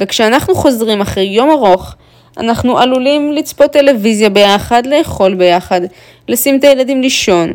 וכשאנחנו 0.00 0.54
חוזרים 0.54 1.00
אחרי 1.00 1.24
יום 1.24 1.50
ארוך, 1.50 1.94
אנחנו 2.36 2.78
עלולים 2.78 3.32
לצפות 3.32 3.72
טלוויזיה 3.72 4.28
ביחד, 4.28 4.86
לאכול 4.86 5.34
ביחד, 5.34 5.80
לשים 6.28 6.58
את 6.58 6.64
הילדים 6.64 7.02
לישון. 7.02 7.52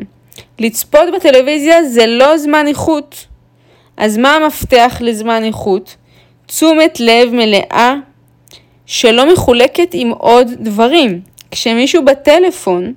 לצפות 0.59 1.07
בטלוויזיה 1.15 1.83
זה 1.83 2.07
לא 2.07 2.37
זמן 2.37 2.67
איכות. 2.67 3.25
אז 3.97 4.17
מה 4.17 4.35
המפתח 4.35 4.97
לזמן 5.01 5.43
איכות? 5.43 5.95
תשומת 6.45 6.99
לב 6.99 7.33
מלאה 7.33 7.95
שלא 8.85 9.33
מחולקת 9.33 9.89
עם 9.93 10.09
עוד 10.09 10.47
דברים. 10.59 11.21
כשמישהו 11.51 12.05
בטלפון, 12.05 12.93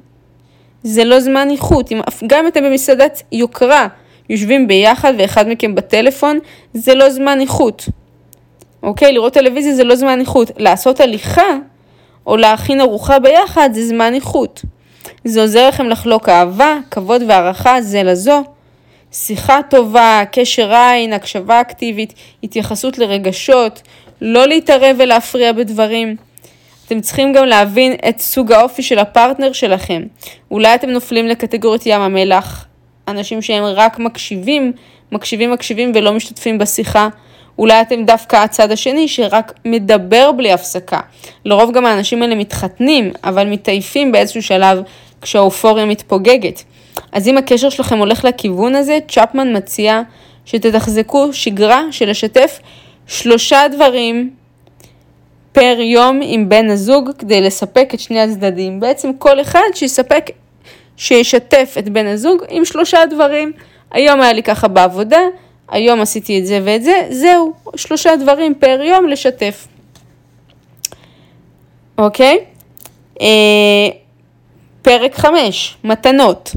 זה 0.82 1.04
לא 1.04 1.20
זמן 1.20 1.48
איכות. 1.50 1.92
גם 2.26 2.38
אם 2.38 2.46
אתם 2.46 2.64
במסעדת 2.64 3.22
יוקרה, 3.32 3.88
יושבים 4.30 4.68
ביחד 4.68 5.12
ואחד 5.18 5.48
מכם 5.48 5.74
בטלפון, 5.74 6.38
זה 6.74 6.94
לא 6.94 7.10
זמן 7.10 7.40
איכות. 7.40 7.88
אוקיי? 8.82 9.12
לראות 9.12 9.32
טלוויזיה 9.32 9.74
זה 9.74 9.84
לא 9.84 9.96
זמן 9.96 10.20
איכות. 10.20 10.50
לעשות 10.56 11.00
הליכה 11.00 11.56
או 12.26 12.36
להכין 12.36 12.80
ארוחה 12.80 13.18
ביחד 13.18 13.70
זה 13.72 13.86
זמן 13.86 14.14
איכות. 14.14 14.62
זה 15.24 15.40
עוזר 15.40 15.68
לכם 15.68 15.88
לחלוק 15.88 16.28
אהבה, 16.28 16.78
כבוד 16.90 17.22
והערכה 17.28 17.80
זה 17.80 18.02
לזו. 18.02 18.42
שיחה 19.12 19.60
טובה, 19.70 20.22
קשר 20.32 20.74
עין, 20.74 21.12
הקשבה 21.12 21.60
אקטיבית, 21.60 22.14
התייחסות 22.42 22.98
לרגשות, 22.98 23.82
לא 24.20 24.46
להתערב 24.46 24.96
ולהפריע 24.98 25.52
בדברים. 25.52 26.16
אתם 26.86 27.00
צריכים 27.00 27.32
גם 27.32 27.44
להבין 27.44 27.92
את 28.08 28.18
סוג 28.18 28.52
האופי 28.52 28.82
של 28.82 28.98
הפרטנר 28.98 29.52
שלכם. 29.52 30.02
אולי 30.50 30.74
אתם 30.74 30.90
נופלים 30.90 31.26
לקטגוריית 31.26 31.82
ים 31.86 32.00
המלח, 32.00 32.66
אנשים 33.08 33.42
שהם 33.42 33.64
רק 33.64 33.98
מקשיבים, 33.98 34.72
מקשיבים 35.12 35.50
מקשיבים 35.50 35.92
ולא 35.94 36.12
משתתפים 36.12 36.58
בשיחה. 36.58 37.08
אולי 37.58 37.80
אתם 37.80 38.04
דווקא 38.04 38.36
הצד 38.36 38.70
השני 38.70 39.08
שרק 39.08 39.52
מדבר 39.64 40.32
בלי 40.32 40.52
הפסקה. 40.52 41.00
לרוב 41.44 41.72
גם 41.72 41.86
האנשים 41.86 42.22
האלה 42.22 42.34
מתחתנים, 42.34 43.12
אבל 43.24 43.46
מתעייפים 43.46 44.12
באיזשהו 44.12 44.42
שלב 44.42 44.78
כשהאופוריה 45.22 45.84
מתפוגגת. 45.84 46.64
אז 47.12 47.28
אם 47.28 47.38
הקשר 47.38 47.70
שלכם 47.70 47.98
הולך 47.98 48.24
לכיוון 48.24 48.74
הזה, 48.74 48.98
צ'פמן 49.08 49.56
מציע 49.56 50.02
שתתחזקו 50.44 51.32
שגרה 51.32 51.82
של 51.90 52.10
לשתף 52.10 52.60
שלושה 53.06 53.60
דברים 53.72 54.30
פר 55.52 55.76
יום 55.80 56.20
עם 56.22 56.48
בן 56.48 56.70
הזוג 56.70 57.10
כדי 57.18 57.40
לספק 57.40 57.90
את 57.94 58.00
שני 58.00 58.20
הצדדים. 58.20 58.80
בעצם 58.80 59.10
כל 59.18 59.40
אחד 59.40 59.60
שיספק, 59.74 60.30
שישתף 60.96 61.74
את 61.78 61.88
בן 61.88 62.06
הזוג 62.06 62.42
עם 62.48 62.64
שלושה 62.64 63.06
דברים. 63.10 63.52
היום 63.90 64.20
היה 64.20 64.32
לי 64.32 64.42
ככה 64.42 64.68
בעבודה, 64.68 65.20
היום 65.68 66.00
עשיתי 66.00 66.38
את 66.40 66.46
זה 66.46 66.60
ואת 66.64 66.82
זה, 66.82 67.06
זהו, 67.10 67.52
שלושה 67.76 68.16
דברים 68.16 68.54
פר 68.54 68.80
יום 68.82 69.08
לשתף. 69.08 69.66
אוקיי? 71.98 72.38
אה, 73.20 73.26
פרק 74.82 75.14
5, 75.14 75.76
מתנות. 75.84 76.52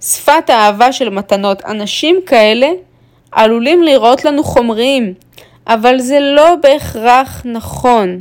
שפת 0.00 0.50
האהבה 0.50 0.92
של 0.92 1.08
מתנות. 1.08 1.64
אנשים 1.64 2.20
כאלה 2.26 2.68
עלולים 3.32 3.82
לראות 3.82 4.24
לנו 4.24 4.44
חומריים, 4.44 5.14
אבל 5.66 5.98
זה 5.98 6.20
לא 6.20 6.54
בהכרח 6.62 7.42
נכון. 7.44 8.18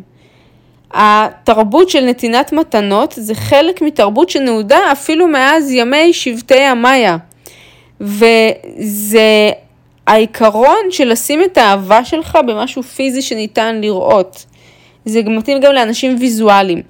התרבות 0.93 1.89
של 1.89 2.05
נתינת 2.05 2.53
מתנות 2.53 3.13
זה 3.17 3.35
חלק 3.35 3.81
מתרבות 3.81 4.29
שנעודה 4.29 4.91
אפילו 4.91 5.27
מאז 5.27 5.71
ימי 5.71 6.13
שבטי 6.13 6.59
המאיה. 6.59 7.17
וזה 8.01 9.51
העיקרון 10.07 10.85
של 10.89 11.09
לשים 11.09 11.43
את 11.43 11.57
האהבה 11.57 12.05
שלך 12.05 12.37
במשהו 12.47 12.83
פיזי 12.83 13.21
שניתן 13.21 13.81
לראות. 13.81 14.45
זה 15.05 15.21
מתאים 15.23 15.59
גם 15.59 15.73
לאנשים 15.73 16.15
ויזואליים. 16.19 16.81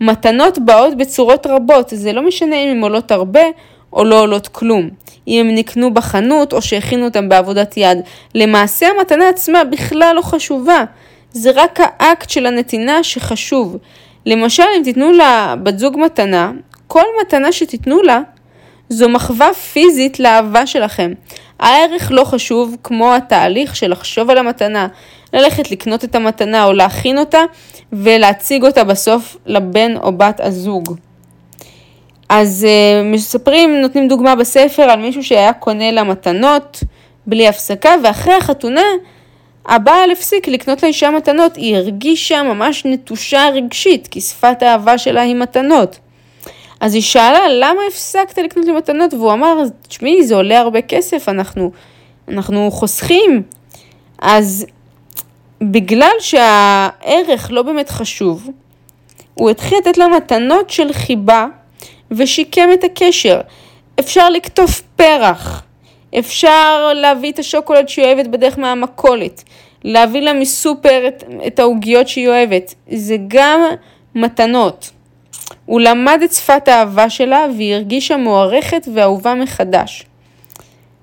מתנות 0.00 0.58
באות 0.58 0.96
בצורות 0.96 1.46
רבות, 1.46 1.92
זה 1.96 2.12
לא 2.12 2.22
משנה 2.22 2.56
אם 2.56 2.68
הן 2.68 2.82
עולות 2.82 3.10
הרבה 3.10 3.40
או 3.92 4.04
לא 4.04 4.20
עולות 4.20 4.48
כלום. 4.48 4.88
אם 5.28 5.46
הם 5.46 5.54
נקנו 5.54 5.94
בחנות 5.94 6.52
או 6.52 6.62
שהכינו 6.62 7.04
אותם 7.04 7.28
בעבודת 7.28 7.76
יד. 7.76 7.98
למעשה 8.34 8.86
המתנה 8.88 9.28
עצמה 9.28 9.64
בכלל 9.64 10.12
לא 10.16 10.22
חשובה. 10.22 10.84
זה 11.32 11.50
רק 11.54 11.80
האקט 11.82 12.30
של 12.30 12.46
הנתינה 12.46 13.02
שחשוב. 13.02 13.76
למשל, 14.26 14.62
אם 14.76 14.82
תיתנו 14.84 15.12
לבת 15.12 15.78
זוג 15.78 15.96
מתנה, 15.98 16.52
כל 16.86 17.04
מתנה 17.20 17.52
שתיתנו 17.52 18.02
לה, 18.02 18.20
זו 18.88 19.08
מחווה 19.08 19.54
פיזית 19.54 20.20
לאהבה 20.20 20.66
שלכם. 20.66 21.12
הערך 21.60 22.08
לא 22.10 22.24
חשוב 22.24 22.76
כמו 22.82 23.14
התהליך 23.14 23.76
של 23.76 23.90
לחשוב 23.90 24.30
על 24.30 24.38
המתנה, 24.38 24.88
ללכת 25.32 25.70
לקנות 25.70 26.04
את 26.04 26.14
המתנה 26.14 26.64
או 26.64 26.72
להכין 26.72 27.18
אותה 27.18 27.40
ולהציג 27.92 28.64
אותה 28.64 28.84
בסוף 28.84 29.36
לבן 29.46 29.96
או 29.96 30.12
בת 30.12 30.40
הזוג. 30.40 30.96
אז 32.28 32.66
uh, 32.68 33.04
מספרים, 33.04 33.80
נותנים 33.80 34.08
דוגמה 34.08 34.34
בספר 34.34 34.82
על 34.82 35.00
מישהו 35.00 35.22
שהיה 35.22 35.52
קונה 35.52 35.90
לה 35.90 36.04
מתנות 36.04 36.84
בלי 37.26 37.48
הפסקה 37.48 37.90
ואחרי 38.04 38.34
החתונה 38.34 38.82
הבעל 39.68 40.10
הפסיק 40.10 40.48
לקנות 40.48 40.82
לאישה 40.82 41.10
מתנות, 41.10 41.56
היא 41.56 41.76
הרגישה 41.76 42.42
ממש 42.42 42.84
נטושה 42.84 43.48
רגשית 43.54 44.08
כי 44.08 44.20
שפת 44.20 44.62
האהבה 44.62 44.98
שלה 44.98 45.22
היא 45.22 45.34
מתנות. 45.34 45.98
אז 46.80 46.94
היא 46.94 47.02
שאלה, 47.02 47.48
למה 47.48 47.80
הפסקת 47.88 48.38
לקנות 48.38 48.66
לי 48.66 48.72
מתנות? 48.72 49.14
והוא 49.14 49.32
אמר, 49.32 49.62
תשמעי, 49.88 50.24
זה 50.24 50.34
עולה 50.34 50.60
הרבה 50.60 50.82
כסף, 50.82 51.28
אנחנו, 51.28 51.70
אנחנו 52.28 52.70
חוסכים. 52.70 53.42
אז 54.18 54.66
בגלל 55.60 56.12
שהערך 56.20 57.48
לא 57.50 57.62
באמת 57.62 57.90
חשוב, 57.90 58.48
הוא 59.34 59.50
התחיל 59.50 59.78
לתת 59.78 59.98
לה 59.98 60.08
מתנות 60.08 60.70
של 60.70 60.92
חיבה 60.92 61.46
ושיקם 62.10 62.68
את 62.74 62.84
הקשר. 62.84 63.40
אפשר 64.00 64.30
לקטוף 64.30 64.82
פרח, 64.96 65.62
אפשר 66.18 66.92
להביא 66.94 67.32
את 67.32 67.38
השוקולד 67.38 67.88
שהיא 67.88 68.04
אוהבת 68.04 68.26
בדרך 68.26 68.58
מהמכולת, 68.58 69.44
להביא 69.84 70.20
לה 70.20 70.32
מסופר 70.32 71.08
את, 71.08 71.24
את 71.46 71.58
העוגיות 71.58 72.08
שהיא 72.08 72.28
אוהבת. 72.28 72.74
זה 72.90 73.16
גם 73.28 73.60
מתנות. 74.14 74.90
הוא 75.66 75.80
למד 75.80 76.20
את 76.24 76.32
שפת 76.32 76.68
האהבה 76.68 77.10
שלה 77.10 77.46
והיא 77.56 77.74
הרגישה 77.74 78.16
מוערכת 78.16 78.88
ואהובה 78.94 79.34
מחדש. 79.34 80.04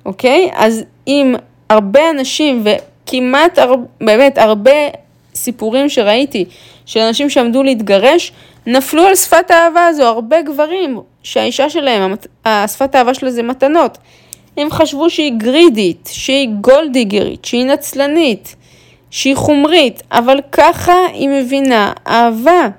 אוקיי? 0.05 0.49
אז 0.55 0.83
אם 1.07 1.35
הרבה 1.69 2.09
אנשים 2.09 2.63
וכמעט, 2.63 3.57
הר... 3.57 3.73
באמת, 4.01 4.37
הרבה 4.37 4.71
סיפורים 5.35 5.89
שראיתי 5.89 6.45
של 6.85 6.99
אנשים 6.99 7.29
שעמדו 7.29 7.63
להתגרש, 7.63 8.31
נפלו 8.67 9.05
על 9.05 9.15
שפת 9.15 9.51
האהבה 9.51 9.85
הזו, 9.85 10.03
הרבה 10.03 10.41
גברים 10.41 10.99
שהאישה 11.23 11.69
שלהם, 11.69 12.15
השפת 12.45 12.95
האהבה 12.95 13.13
שלה 13.13 13.31
זה 13.31 13.43
מתנות. 13.43 13.97
הם 14.57 14.69
חשבו 14.71 15.09
שהיא 15.09 15.31
גרידית, 15.37 16.09
שהיא 16.11 16.49
גולדיגרית, 16.61 17.45
שהיא 17.45 17.65
נצלנית, 17.65 18.55
שהיא 19.09 19.35
חומרית, 19.35 20.03
אבל 20.11 20.39
ככה 20.51 20.93
היא 21.13 21.29
מבינה 21.29 21.93
אהבה. 22.07 22.69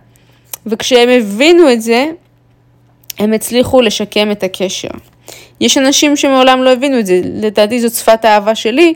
וכשהם 0.67 1.09
הבינו 1.09 1.73
את 1.73 1.83
זה, 1.83 2.07
הם 3.19 3.33
הצליחו 3.33 3.81
לשקם 3.81 4.31
את 4.31 4.43
הקשר. 4.43 4.89
יש 5.61 5.79
אנשים 5.79 6.17
שמעולם 6.17 6.63
לא 6.63 6.73
הבינו 6.73 6.99
את 6.99 7.07
זה, 7.07 7.21
לדעתי 7.25 7.81
זאת 7.81 7.93
שפת 7.93 8.25
האהבה 8.25 8.55
שלי, 8.55 8.95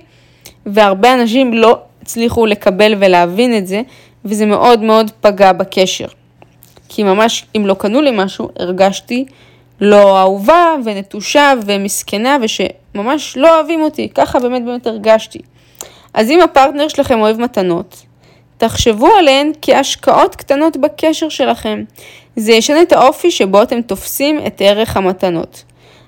והרבה 0.67 1.15
אנשים 1.15 1.55
לא 1.55 1.79
הצליחו 2.03 2.47
לקבל 2.47 2.95
ולהבין 2.99 3.57
את 3.57 3.67
זה, 3.67 3.83
וזה 4.25 4.47
מאוד 4.47 4.83
מאוד 4.83 5.11
פגע 5.21 5.53
בקשר. 5.53 6.07
כי 6.89 7.03
ממש, 7.03 7.45
אם 7.57 7.67
לא 7.67 7.75
קנו 7.75 8.01
לי 8.01 8.11
משהו, 8.15 8.49
הרגשתי 8.59 9.25
לא 9.81 10.21
אהובה 10.21 10.75
ונטושה 10.85 11.53
ומסכנה, 11.67 12.37
ושממש 12.43 13.37
לא 13.37 13.57
אוהבים 13.57 13.83
אותי, 13.83 14.09
ככה 14.15 14.39
באמת 14.39 14.65
באמת 14.65 14.87
הרגשתי. 14.87 15.39
אז 16.15 16.31
אם 16.31 16.41
הפרטנר 16.41 16.89
שלכם 16.89 17.21
אוהב 17.21 17.41
מתנות, 17.41 18.03
תחשבו 18.59 19.09
עליהן 19.19 19.53
כהשקעות 19.63 20.37
קטנות 20.37 20.77
בקשר 20.77 21.29
שלכם. 21.29 21.85
זה 22.37 22.53
ישנה 22.53 22.83
את 22.83 22.93
האופי 22.93 23.31
שבו 23.31 23.63
אתם 23.63 23.83
תופסים 23.83 24.39
את 24.47 24.63
ערך 24.65 24.97
המתנות. 24.97 25.65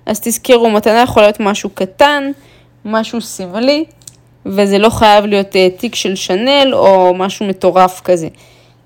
אז 0.07 0.21
תזכרו, 0.21 0.71
מתנה 0.71 1.03
יכולה 1.03 1.27
להיות 1.27 1.41
משהו 1.41 1.71
קטן, 1.71 2.31
משהו 2.85 3.21
סמלי, 3.21 3.85
וזה 4.47 4.79
לא 4.79 4.89
חייב 4.89 5.27
להיות 5.27 5.53
uh, 5.53 5.81
תיק 5.81 5.95
של 5.95 6.15
שנל 6.15 6.71
או 6.73 7.15
משהו 7.15 7.47
מטורף 7.47 8.01
כזה. 8.01 8.29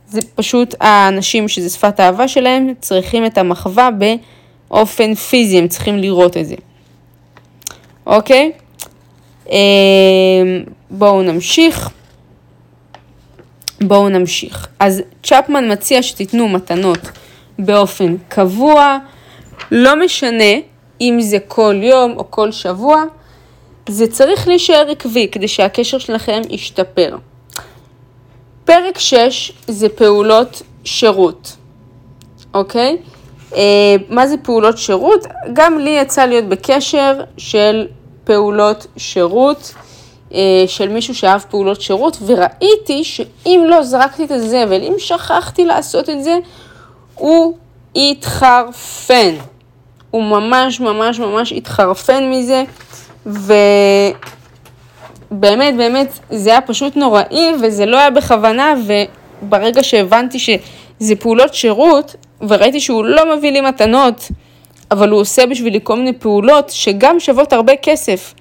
זה 0.08 0.20
פשוט 0.34 0.74
האנשים 0.80 1.48
שזה 1.48 1.70
שפת 1.70 2.00
האהבה 2.00 2.28
שלהם 2.28 2.72
צריכים 2.80 3.26
את 3.26 3.38
המחווה 3.38 3.90
באופן 4.70 5.14
פיזי, 5.14 5.58
הם 5.58 5.68
צריכים 5.68 5.98
לראות 5.98 6.36
את 6.36 6.46
זה. 6.46 6.54
אוקיי? 8.06 8.52
Uh, 9.46 9.50
בואו 10.90 11.22
נמשיך. 11.22 11.90
בואו 13.80 14.08
נמשיך. 14.08 14.68
אז 14.80 15.02
צ'פמן 15.22 15.72
מציע 15.72 16.02
שתיתנו 16.02 16.48
מתנות 16.48 16.98
באופן 17.58 18.16
קבוע, 18.28 18.98
לא 19.70 20.04
משנה 20.04 20.54
אם 21.00 21.16
זה 21.20 21.38
כל 21.48 21.74
יום 21.82 22.12
או 22.16 22.30
כל 22.30 22.52
שבוע, 22.52 23.02
זה 23.88 24.06
צריך 24.06 24.48
להישאר 24.48 24.90
עקבי 24.90 25.28
כדי 25.32 25.48
שהקשר 25.48 25.98
שלכם 25.98 26.40
ישתפר. 26.50 27.16
פרק 28.64 28.98
6 28.98 29.52
זה 29.68 29.88
פעולות 29.88 30.62
שירות, 30.84 31.56
אוקיי? 32.54 32.96
מה 34.10 34.26
זה 34.26 34.36
פעולות 34.42 34.78
שירות? 34.78 35.26
גם 35.52 35.78
לי 35.78 35.90
יצא 35.90 36.26
להיות 36.26 36.44
בקשר 36.44 37.20
של 37.36 37.86
פעולות 38.24 38.86
שירות. 38.96 39.74
אה, 40.34 40.64
של 40.66 40.88
מישהו 40.88 41.14
שאהב 41.14 41.40
פעולות 41.40 41.80
שירות, 41.80 42.18
וראיתי 42.26 43.04
שאם 43.04 43.64
לא 43.68 43.82
זרקתי 43.82 44.24
את 44.24 44.30
הזבל, 44.30 44.82
אם 44.82 44.94
שכחתי 44.98 45.64
לעשות 45.64 46.10
את 46.10 46.24
זה, 46.24 46.38
הוא 47.14 47.56
התחרפן. 47.96 49.34
הוא 50.10 50.22
ממש 50.22 50.80
ממש 50.80 51.18
ממש 51.18 51.52
התחרפן 51.52 52.30
מזה, 52.30 52.64
ובאמת 55.30 55.76
באמת 55.76 56.18
זה 56.30 56.50
היה 56.50 56.60
פשוט 56.60 56.96
נוראי, 56.96 57.52
וזה 57.62 57.86
לא 57.86 57.98
היה 57.98 58.10
בכוונה, 58.10 58.74
וברגע 59.42 59.82
שהבנתי 59.82 60.38
שזה 60.38 61.16
פעולות 61.18 61.54
שירות, 61.54 62.16
וראיתי 62.40 62.80
שהוא 62.80 63.04
לא 63.04 63.36
מביא 63.36 63.52
לי 63.52 63.60
מתנות, 63.60 64.28
אבל 64.90 65.10
הוא 65.10 65.20
עושה 65.20 65.46
בשבילי 65.46 65.78
כל 65.82 65.96
מיני 65.96 66.12
פעולות 66.12 66.70
שגם 66.70 67.20
שוות 67.20 67.52
הרבה 67.52 67.72
כסף. 67.82 68.34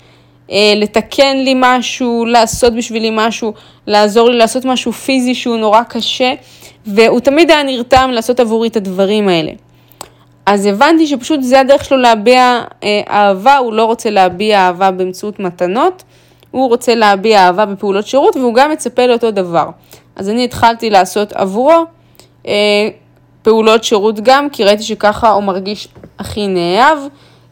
אה, 0.51 0.73
לתקן 0.75 1.37
לי 1.37 1.53
משהו, 1.55 2.25
לעשות 2.25 2.73
בשבילי 2.75 3.09
משהו, 3.13 3.53
לעזור 3.87 4.29
לי 4.29 4.37
לעשות 4.37 4.65
משהו 4.65 4.91
פיזי 4.91 5.35
שהוא 5.35 5.57
נורא 5.57 5.83
קשה, 5.83 6.33
והוא 6.85 7.19
תמיד 7.19 7.51
היה 7.51 7.63
נרתם 7.63 8.09
לעשות 8.13 8.39
עבורי 8.39 8.67
את 8.67 8.75
הדברים 8.75 9.27
האלה. 9.27 9.51
אז 10.45 10.65
הבנתי 10.65 11.07
שפשוט 11.07 11.39
זה 11.43 11.59
הדרך 11.59 11.85
שלו 11.85 11.97
להביע 11.97 12.61
אה, 12.83 13.01
אהבה, 13.09 13.57
הוא 13.57 13.73
לא 13.73 13.85
רוצה 13.85 14.09
להביע 14.09 14.59
אהבה 14.59 14.91
באמצעות 14.91 15.39
מתנות, 15.39 16.03
הוא 16.51 16.69
רוצה 16.69 16.95
להביע 16.95 17.45
אהבה 17.45 17.65
בפעולות 17.65 18.07
שירות 18.07 18.35
והוא 18.35 18.53
גם 18.53 18.71
מצפה 18.71 19.05
לאותו 19.05 19.31
דבר. 19.31 19.69
אז 20.15 20.29
אני 20.29 20.43
התחלתי 20.43 20.89
לעשות 20.89 21.33
עבורו 21.33 21.85
אה, 22.47 22.53
פעולות 23.45 23.83
שירות 23.83 24.19
גם, 24.19 24.49
כי 24.49 24.63
ראיתי 24.63 24.83
שככה 24.83 25.29
הוא 25.29 25.43
מרגיש 25.43 25.87
הכי 26.19 26.47
נאהב. 26.47 26.97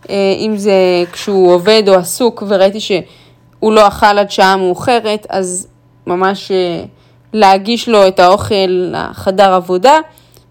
אה, 0.10 0.16
אם 0.40 0.58
זה 0.58 1.04
כשהוא 1.12 1.54
עובד 1.54 1.84
או 1.88 1.94
עסוק 1.94 2.44
וראיתי 2.48 2.80
שהוא 2.80 3.74
לא 3.74 3.88
אכל 3.88 4.18
עד 4.18 4.32
שעה 4.32 4.58
מאוחרת, 4.58 5.26
אז 5.30 5.68
ממש 6.08 6.52
אה, 6.52 6.84
להגיש 7.34 7.90
לו 7.90 8.08
את 8.08 8.20
האוכל 8.20 8.92
לחדר 8.92 9.54
עבודה, 9.54 10.00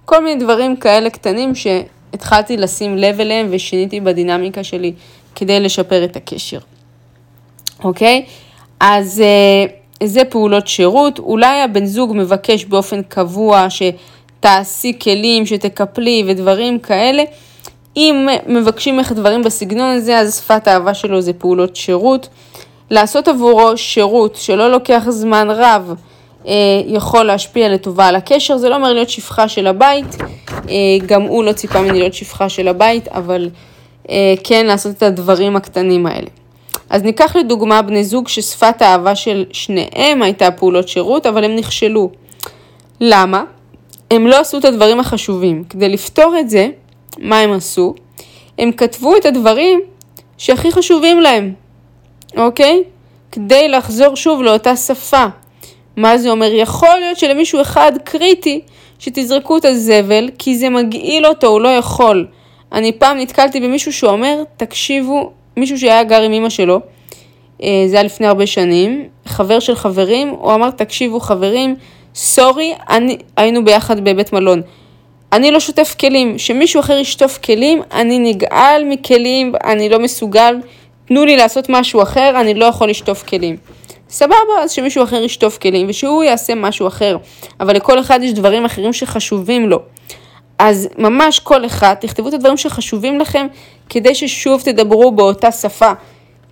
כל 0.05 0.25
מיני 0.25 0.45
דברים 0.45 0.77
כאלה 0.77 1.11
קטנים 1.11 1.53
שהתחלתי 1.55 2.57
לשים 2.57 2.97
לב 2.97 3.21
אליהם 3.21 3.47
ושיניתי 3.51 4.01
בדינמיקה 4.01 4.65
שלי 4.65 4.93
כדי 5.35 5.61
לשפר 5.61 6.05
את 6.05 6.17
הקשר. 6.17 6.59
אוקיי? 7.85 8.25
אז 8.81 9.21
אה, 9.21 10.07
זה 10.09 10.25
פעולות 10.25 10.67
שירות, 10.67 11.19
אולי 11.19 11.63
הבן 11.63 11.85
זוג 11.85 12.13
מבקש 12.15 12.65
באופן 12.65 13.03
קבוע 13.03 13.71
שתעשי 14.43 14.93
כלים, 15.03 15.47
שתקפלי 15.47 16.25
ודברים 16.27 16.79
כאלה. 16.79 17.23
אם 17.97 18.29
מבקשים 18.47 18.97
ממך 18.97 19.13
דברים 19.13 19.43
בסגנון 19.43 19.91
הזה, 19.91 20.19
אז 20.19 20.37
שפת 20.37 20.69
האהבה 20.69 20.95
שלו 20.95 21.21
זה 21.21 21.33
פעולות 21.33 21.77
שירות. 21.77 22.29
לעשות 22.91 23.29
עבורו 23.29 23.77
שירות 23.77 24.37
שלא 24.37 24.71
לוקח 24.71 25.03
זמן 25.09 25.49
רב, 25.51 25.95
אה, 26.47 26.53
יכול 26.87 27.25
להשפיע 27.25 27.69
לטובה 27.69 28.07
על 28.07 28.17
הקשר, 28.17 28.57
זה 28.57 28.69
לא 28.69 28.75
אומר 28.75 28.93
להיות 28.93 29.11
שפחה 29.11 29.49
של 29.49 29.67
הבית, 29.67 30.17
אה, 30.69 30.75
גם 31.07 31.23
הוא 31.23 31.45
לא 31.45 31.53
ציפה 31.53 31.81
ממני 31.81 31.99
להיות 31.99 32.15
שפחה 32.15 32.49
של 32.49 32.69
הבית, 32.69 33.09
אבל 33.09 33.51
אה, 34.11 34.35
כן 34.45 34.67
לעשות 34.67 34.97
את 34.97 35.03
הדברים 35.03 35.57
הקטנים 35.57 36.07
האלה. 36.07 36.29
אז 36.91 37.03
ניקח 37.03 37.37
לדוגמה 37.37 37.83
בני 37.83 38.05
זוג 38.05 38.29
ששפת 38.29 38.83
האהבה 38.83 39.15
של 39.15 39.45
שניהם 39.53 40.23
הייתה 40.23 40.51
פעולות 40.51 40.89
שירות, 40.89 41.27
אבל 41.27 41.45
הם 41.45 41.57
נכשלו. 41.57 42.11
למה? 43.01 43.45
הם 44.13 44.27
לא 44.27 44.41
עשו 44.41 44.59
את 44.59 44.65
הדברים 44.65 45.01
החשובים. 45.01 45.65
כדי 45.65 45.89
לפתור 45.89 46.35
את 46.41 46.51
זה, 46.51 46.69
מה 47.19 47.39
הם 47.39 47.53
עשו? 47.53 47.95
הם 48.59 48.73
כתבו 48.73 49.17
את 49.17 49.27
הדברים 49.27 49.81
שהכי 50.39 50.73
חשובים 50.73 51.21
להם, 51.21 51.53
אוקיי? 52.37 52.83
כדי 53.33 53.69
לחזור 53.69 54.17
שוב 54.17 54.43
לאותה 54.43 54.77
שפה. 54.77 55.27
מה 55.97 56.19
זה 56.19 56.31
אומר? 56.31 56.55
יכול 56.55 56.99
להיות 57.01 57.19
שלמישהו 57.19 57.61
אחד 57.61 57.93
קריטי 58.05 58.61
שתזרקו 58.99 59.57
את 59.57 59.65
הזבל, 59.65 60.31
כי 60.39 60.57
זה 60.57 60.69
מגעיל 60.69 61.27
אותו, 61.27 61.47
הוא 61.47 61.61
לא 61.61 61.69
יכול. 61.69 62.27
אני 62.73 62.93
פעם 62.93 63.19
נתקלתי 63.19 63.61
במישהו 63.61 63.93
שאומר, 63.93 64.43
תקשיבו, 64.57 65.31
מישהו 65.57 65.79
שהיה 65.79 66.05
גר 66.05 66.23
עם 66.23 66.33
אמא 66.33 66.49
שלו, 66.49 66.81
אה, 67.63 67.85
זה 67.87 67.97
היה 67.97 68.03
לפני 68.03 68.27
הרבה 68.27 68.47
שנים, 68.47 69.09
חבר 69.27 69.61
של 69.61 69.75
חברים, 69.75 70.29
הוא 70.29 70.55
אמר, 70.55 70.71
תקשיבו 70.71 71.21
חברים, 71.21 71.77
סורי, 72.15 72.75
אני, 72.91 73.19
היינו 73.37 73.65
ביחד 73.65 74.05
בבית 74.05 74.33
מלון. 74.33 74.63
אני 75.33 75.51
לא 75.51 75.61
שוטף 75.61 75.95
כלים, 76.01 76.39
שמישהו 76.39 76.81
אחר 76.81 76.99
ישטוף 76.99 77.39
כלים, 77.39 77.83
אני 77.93 78.19
נגעל 78.19 78.85
מכלים, 78.85 79.53
אני 79.65 79.89
לא 79.89 79.99
מסוגל, 79.99 80.57
תנו 81.05 81.25
לי 81.25 81.37
לעשות 81.37 81.69
משהו 81.69 82.03
אחר, 82.03 82.41
אני 82.41 82.55
לא 82.55 82.65
יכול 82.65 82.91
לשטוף 82.91 83.23
כלים. 83.23 83.57
סבבה, 84.11 84.35
אז 84.63 84.73
שמישהו 84.73 85.05
אחר 85.05 85.23
ישטוף 85.23 85.59
כלים 85.59 85.87
ושהוא 85.89 86.23
יעשה 86.25 86.55
משהו 86.55 86.87
אחר, 86.87 87.17
אבל 87.61 87.77
לכל 87.77 88.01
אחד 88.01 88.21
יש 88.23 88.33
דברים 88.33 88.65
אחרים 88.65 88.93
שחשובים 88.93 89.69
לו. 89.69 89.79
אז 90.59 90.89
ממש 90.99 91.41
כל 91.41 91.67
אחד, 91.67 91.95
תכתבו 92.01 92.29
את 92.29 92.35
הדברים 92.35 92.57
שחשובים 92.57 93.21
לכם, 93.21 93.47
כדי 93.89 94.15
ששוב 94.15 94.63
תדברו 94.65 95.13
באותה 95.13 95.53
שפה. 95.53 95.93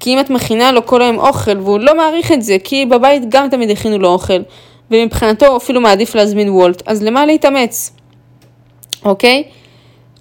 כי 0.01 0.15
אם 0.15 0.21
את 0.21 0.31
מכינה 0.31 0.73
לו 0.73 0.87
כל 0.87 1.03
היום 1.03 1.19
אוכל 1.19 1.59
והוא 1.59 1.79
לא 1.79 1.97
מעריך 1.97 2.33
את 2.33 2.43
זה, 2.43 2.57
כי 2.65 2.87
בבית 2.87 3.23
גם 3.29 3.49
תמיד 3.49 3.71
הכינו 3.71 3.99
לו 3.99 4.09
אוכל, 4.09 4.43
ומבחינתו 4.91 5.47
הוא 5.47 5.57
אפילו 5.57 5.81
מעדיף 5.81 6.15
להזמין 6.15 6.51
וולט, 6.51 6.83
אז 6.87 7.03
למה 7.03 7.27
להתאמץ? 7.27 7.93
אוקיי? 9.05 9.45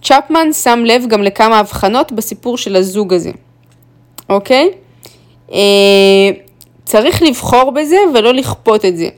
צ'פמן 0.03 0.53
שם 0.53 0.84
לב 0.86 1.03
גם 1.08 1.23
לכמה 1.23 1.60
הבחנות 1.60 2.12
בסיפור 2.12 2.58
של 2.58 2.75
הזוג 2.75 3.13
הזה, 3.13 3.32
אוקיי? 4.29 4.69
אה, 5.51 6.29
צריך 6.86 7.21
לבחור 7.21 7.71
בזה 7.71 7.97
ולא 8.13 8.34
לכפות 8.34 8.86
את 8.86 8.97
זה. 8.97 9.10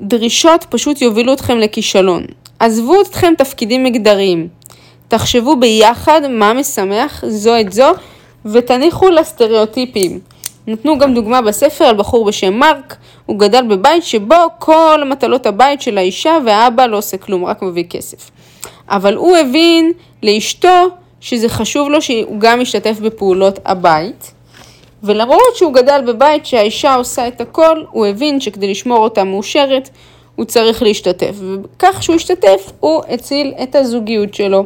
דרישות 0.00 0.66
פשוט 0.70 1.02
יובילו 1.02 1.32
אתכם 1.32 1.58
לכישלון. 1.58 2.24
עזבו 2.58 3.00
אתכם 3.00 3.32
תפקידים 3.38 3.84
מגדריים. 3.84 4.48
תחשבו 5.08 5.56
ביחד 5.56 6.20
מה 6.30 6.52
משמח 6.52 7.24
זו 7.28 7.60
את 7.60 7.72
זו 7.72 7.92
ותניחו 8.44 9.08
לסטריאוטיפים. 9.08 10.20
נתנו 10.68 10.98
גם 10.98 11.14
דוגמה 11.14 11.42
בספר 11.42 11.84
על 11.84 11.96
בחור 11.96 12.24
בשם 12.24 12.54
מרק, 12.54 12.96
הוא 13.26 13.38
גדל 13.38 13.62
בבית 13.68 14.04
שבו 14.04 14.34
כל 14.58 15.02
מטלות 15.10 15.46
הבית 15.46 15.82
של 15.82 15.98
האישה 15.98 16.38
והאבא 16.46 16.86
לא 16.86 16.96
עושה 16.96 17.16
כלום, 17.16 17.44
רק 17.44 17.62
מביא 17.62 17.84
כסף. 17.90 18.30
אבל 18.88 19.14
הוא 19.14 19.36
הבין 19.36 19.92
לאשתו 20.22 20.86
שזה 21.20 21.48
חשוב 21.48 21.88
לו 21.88 22.02
שהוא 22.02 22.40
גם 22.40 22.60
ישתתף 22.60 23.00
בפעולות 23.00 23.58
הבית, 23.64 24.32
ולמרות 25.02 25.56
שהוא 25.56 25.72
גדל 25.72 26.02
בבית 26.06 26.46
שהאישה 26.46 26.94
עושה 26.94 27.28
את 27.28 27.40
הכל, 27.40 27.82
הוא 27.90 28.06
הבין 28.06 28.40
שכדי 28.40 28.70
לשמור 28.70 28.98
אותה 28.98 29.24
מאושרת, 29.24 29.90
הוא 30.36 30.44
צריך 30.44 30.82
להשתתף, 30.82 31.34
וכך 31.40 32.02
שהוא 32.02 32.16
השתתף, 32.16 32.72
הוא 32.80 33.02
הציל 33.08 33.54
את 33.62 33.74
הזוגיות 33.74 34.34
שלו. 34.34 34.64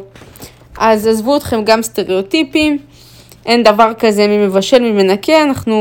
אז 0.77 1.07
עזבו 1.07 1.37
אתכם 1.37 1.63
גם 1.63 1.81
סטריאוטיפים, 1.81 2.77
אין 3.45 3.63
דבר 3.63 3.91
כזה 3.99 4.27
מי 4.27 4.37
מבשל 4.37 4.79
מי 4.79 4.91
מנקה, 4.91 5.41
אנחנו 5.41 5.77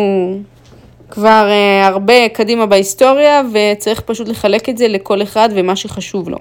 כבר 1.11 1.49
uh, 1.49 1.87
הרבה 1.87 2.29
קדימה 2.29 2.67
בהיסטוריה 2.67 3.43
וצריך 3.53 4.01
פשוט 4.01 4.29
לחלק 4.29 4.69
את 4.69 4.79
זה 4.79 4.89
לכל 4.89 5.23
אחד 5.23 5.49
ומה 5.53 5.77
שחשוב 5.77 6.29
לו. 6.29 6.39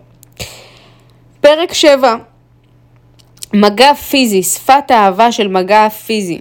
פרק 1.41 1.73
7 1.73 2.15
מגע 3.53 3.93
פיזי, 3.93 4.43
שפת 4.43 4.91
האהבה 4.91 5.31
של 5.31 5.47
מגע 5.47 5.89
פיזי. 5.89 6.39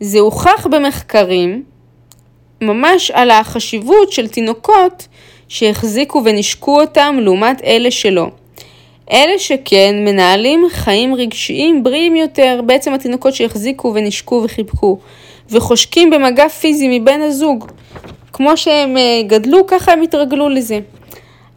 זה 0.00 0.18
הוכח 0.18 0.66
במחקרים 0.70 1.62
ממש 2.60 3.10
על 3.10 3.30
החשיבות 3.30 4.12
של 4.12 4.28
תינוקות 4.28 5.08
שהחזיקו 5.48 6.22
ונשקו 6.24 6.80
אותם 6.80 7.16
לעומת 7.20 7.62
אלה 7.64 7.90
שלא. 7.90 8.30
אלה 9.12 9.38
שכן 9.38 9.94
מנהלים 10.04 10.66
חיים 10.70 11.14
רגשיים 11.14 11.82
בריאים 11.82 12.16
יותר, 12.16 12.60
בעצם 12.66 12.92
התינוקות 12.94 13.34
שהחזיקו 13.34 13.92
ונשקו 13.94 14.40
וחיבקו, 14.44 14.98
וחושקים 15.50 16.10
במגע 16.10 16.48
פיזי 16.48 16.98
מבן 16.98 17.20
הזוג. 17.20 17.66
כמו 18.32 18.56
שהם 18.56 18.96
אה, 18.96 19.20
גדלו, 19.26 19.66
ככה 19.66 19.92
הם 19.92 20.02
התרגלו 20.02 20.48
לזה. 20.48 20.78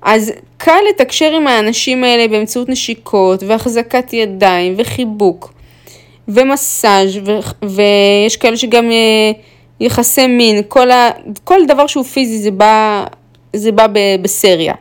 אז 0.01 0.31
קל 0.57 0.77
לתקשר 0.89 1.31
עם 1.35 1.47
האנשים 1.47 2.03
האלה 2.03 2.27
באמצעות 2.27 2.69
נשיקות 2.69 3.43
והחזקת 3.43 4.13
ידיים 4.13 4.73
וחיבוק 4.77 5.53
ומסאז' 6.27 7.17
ו- 7.25 7.39
ויש 7.69 8.37
כאלה 8.37 8.57
שגם 8.57 8.91
אה, 8.91 9.31
יחסי 9.79 10.27
מין, 10.27 10.61
כל, 10.67 10.91
ה- 10.91 11.11
כל 11.43 11.59
דבר 11.67 11.87
שהוא 11.87 12.03
פיזי 12.03 12.37
זה 12.37 12.51
בא, 12.51 13.05
זה 13.53 13.71
בא 13.71 13.87
בסריה. 14.21 14.73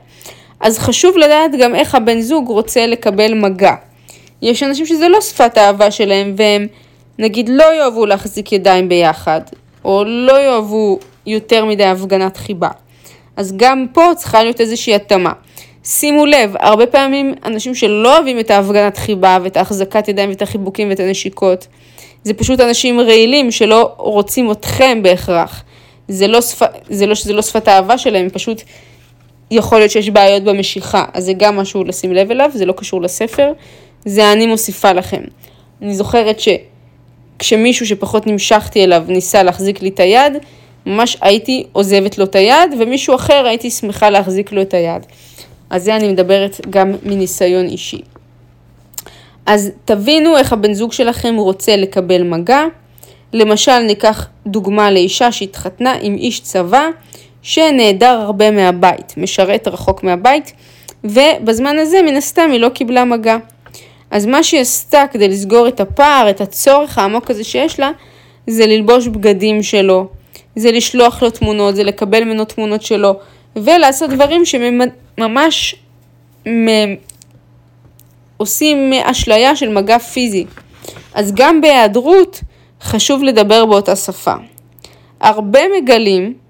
אז 0.65 0.79
חשוב 0.79 1.17
לדעת 1.19 1.51
גם 1.59 1.75
איך 1.75 1.95
הבן 1.95 2.21
זוג 2.21 2.49
רוצה 2.49 2.87
לקבל 2.87 3.35
מגע. 3.35 3.75
יש 4.43 4.63
אנשים 4.63 4.87
שזה 4.87 5.09
לא 5.09 5.21
שפת 5.21 5.59
האהבה 5.59 5.91
שלהם 5.91 6.35
והם 6.37 6.67
נגיד 7.19 7.49
לא 7.49 7.75
יאהבו 7.75 8.07
להחזיק 8.07 8.53
ידיים 8.53 8.89
ביחד, 8.89 9.41
או 9.85 10.05
לא 10.05 10.41
יאהבו 10.41 10.99
יותר 11.27 11.65
מדי 11.65 11.85
הפגנת 11.85 12.37
חיבה. 12.37 12.69
אז 13.37 13.57
גם 13.57 13.87
פה 13.93 14.03
צריכה 14.17 14.43
להיות 14.43 14.61
איזושהי 14.61 14.95
התאמה. 14.95 15.33
שימו 15.85 16.27
לב, 16.27 16.55
הרבה 16.61 16.87
פעמים 16.87 17.35
אנשים 17.45 17.75
שלא 17.75 18.17
אוהבים 18.17 18.41
את 18.41 18.51
ההפגנת 18.51 18.97
חיבה 18.97 19.39
ואת 19.43 19.57
ההחזקת 19.57 20.09
ידיים 20.09 20.31
ואת 20.31 20.43
החיבוקים 20.43 20.89
ואת 20.89 21.01
הנשיקות, 21.01 21.67
זה 22.23 22.35
פשוט 22.35 22.61
אנשים 22.61 23.01
רעילים 23.01 23.51
שלא 23.51 23.95
רוצים 23.97 24.51
אתכם 24.51 25.03
בהכרח. 25.03 25.65
זה 26.09 26.27
לא, 26.27 26.41
שפ... 26.41 26.63
זה 26.89 27.07
לא 27.07 27.15
שזה 27.15 27.33
לא 27.33 27.43
שפת 27.43 27.69
האהבה 27.69 27.99
שלהם, 27.99 28.29
פשוט 28.29 28.63
יכול 29.51 29.79
להיות 29.79 29.91
שיש 29.91 30.11
בעיות 30.11 30.43
במשיכה, 30.45 31.05
אז 31.13 31.25
זה 31.25 31.33
גם 31.33 31.57
משהו 31.57 31.85
לשים 31.85 32.13
לב 32.13 32.31
אליו, 32.31 32.51
זה 32.55 32.67
לא 32.67 32.73
קשור 32.73 33.03
לספר, 33.03 33.53
זה 34.05 34.33
אני 34.33 34.47
מוסיפה 34.47 34.93
לכם. 34.93 35.23
אני 35.83 35.95
זוכרת 35.95 36.41
שכשמישהו 36.41 37.87
שפחות 37.87 38.27
נמשכתי 38.27 38.85
אליו 38.85 39.05
ניסה 39.09 39.43
להחזיק 39.43 39.83
לי 39.83 39.89
את 39.89 40.01
היד, 40.01 40.33
ממש 40.87 41.17
הייתי 41.21 41.67
עוזבת 41.73 42.19
לו 42.19 42.25
את 42.25 42.35
היד, 42.35 42.75
ומישהו 42.81 43.15
אחר 43.15 43.47
הייתי 43.47 43.71
שמחה 43.71 44.11
להחזיק 44.11 44.53
לו 44.53 44.63
את 44.63 44.75
היד. 44.75 45.07
אז 45.71 45.85
זה 45.85 45.97
אני 45.97 46.09
מדברת 46.09 46.61
גם 46.71 46.93
מניסיון 47.03 47.67
אישי. 47.67 48.01
אז 49.47 49.71
תבינו 49.85 50.37
איך 50.37 50.53
הבן 50.53 50.75
זוג 50.75 50.93
שלכם 50.93 51.37
רוצה 51.37 51.77
לקבל 51.77 52.23
מגע. 52.23 52.65
למשל, 53.33 53.79
ניקח 53.79 54.29
דוגמה 54.47 54.91
לאישה 54.91 55.33
שהתחתנה 55.33 55.95
עם 56.01 56.17
איש 56.17 56.41
צבא 56.41 56.89
שנעדר 57.45 58.21
הרבה 58.21 58.51
מהבית, 58.51 59.15
משרת 59.17 59.69
רחוק 59.69 60.03
מהבית, 60.03 60.53
ובזמן 61.05 61.79
הזה 61.79 62.03
מן 62.03 62.17
הסתם 62.17 62.51
היא 62.53 62.61
לא 62.61 62.69
קיבלה 62.69 63.05
מגע. 63.05 63.37
אז 64.11 64.27
מה 64.27 64.43
שהיא 64.43 64.61
עשתה 64.61 65.05
כדי 65.13 65.29
לסגור 65.29 65.69
את 65.69 65.81
הפער, 65.81 66.31
את 66.31 66.41
הצורך 66.41 66.99
העמוק 66.99 67.31
הזה 67.31 67.45
שיש 67.45 67.81
לה, 67.81 67.91
זה 68.47 68.67
ללבוש 68.67 69.07
בגדים 69.07 69.63
שלו, 69.63 70.09
זה 70.57 70.73
לשלוח 70.73 71.23
לו 71.23 71.31
תמונות, 71.31 71.77
זה 71.77 71.85
לקבל 71.85 72.25
ממנו 72.25 72.45
תמונות 72.45 72.83
שלו, 72.83 73.15
ולעשות 73.57 74.11
דברים 74.11 74.43
שממש 74.45 75.77
עושים 78.37 78.93
אשליה 78.93 79.57
של 79.57 79.69
מגע 79.69 79.99
פיזי. 79.99 80.45
אז 81.15 81.33
גם 81.35 81.61
בהיעדרות 81.61 82.41
חשוב 82.83 83.23
לדבר 83.23 83.67
באותה 83.67 83.97
שפה. 83.97 84.35
הרבה 85.21 85.61
מגלים 85.79 86.44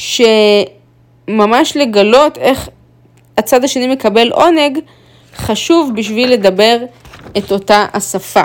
שממש 0.00 1.76
לגלות 1.76 2.38
איך 2.38 2.68
הצד 3.36 3.64
השני 3.64 3.86
מקבל 3.86 4.30
עונג, 4.32 4.78
חשוב 5.36 5.92
בשביל 5.96 6.32
לדבר 6.32 6.78
את 7.38 7.52
אותה 7.52 7.86
השפה. 7.92 8.42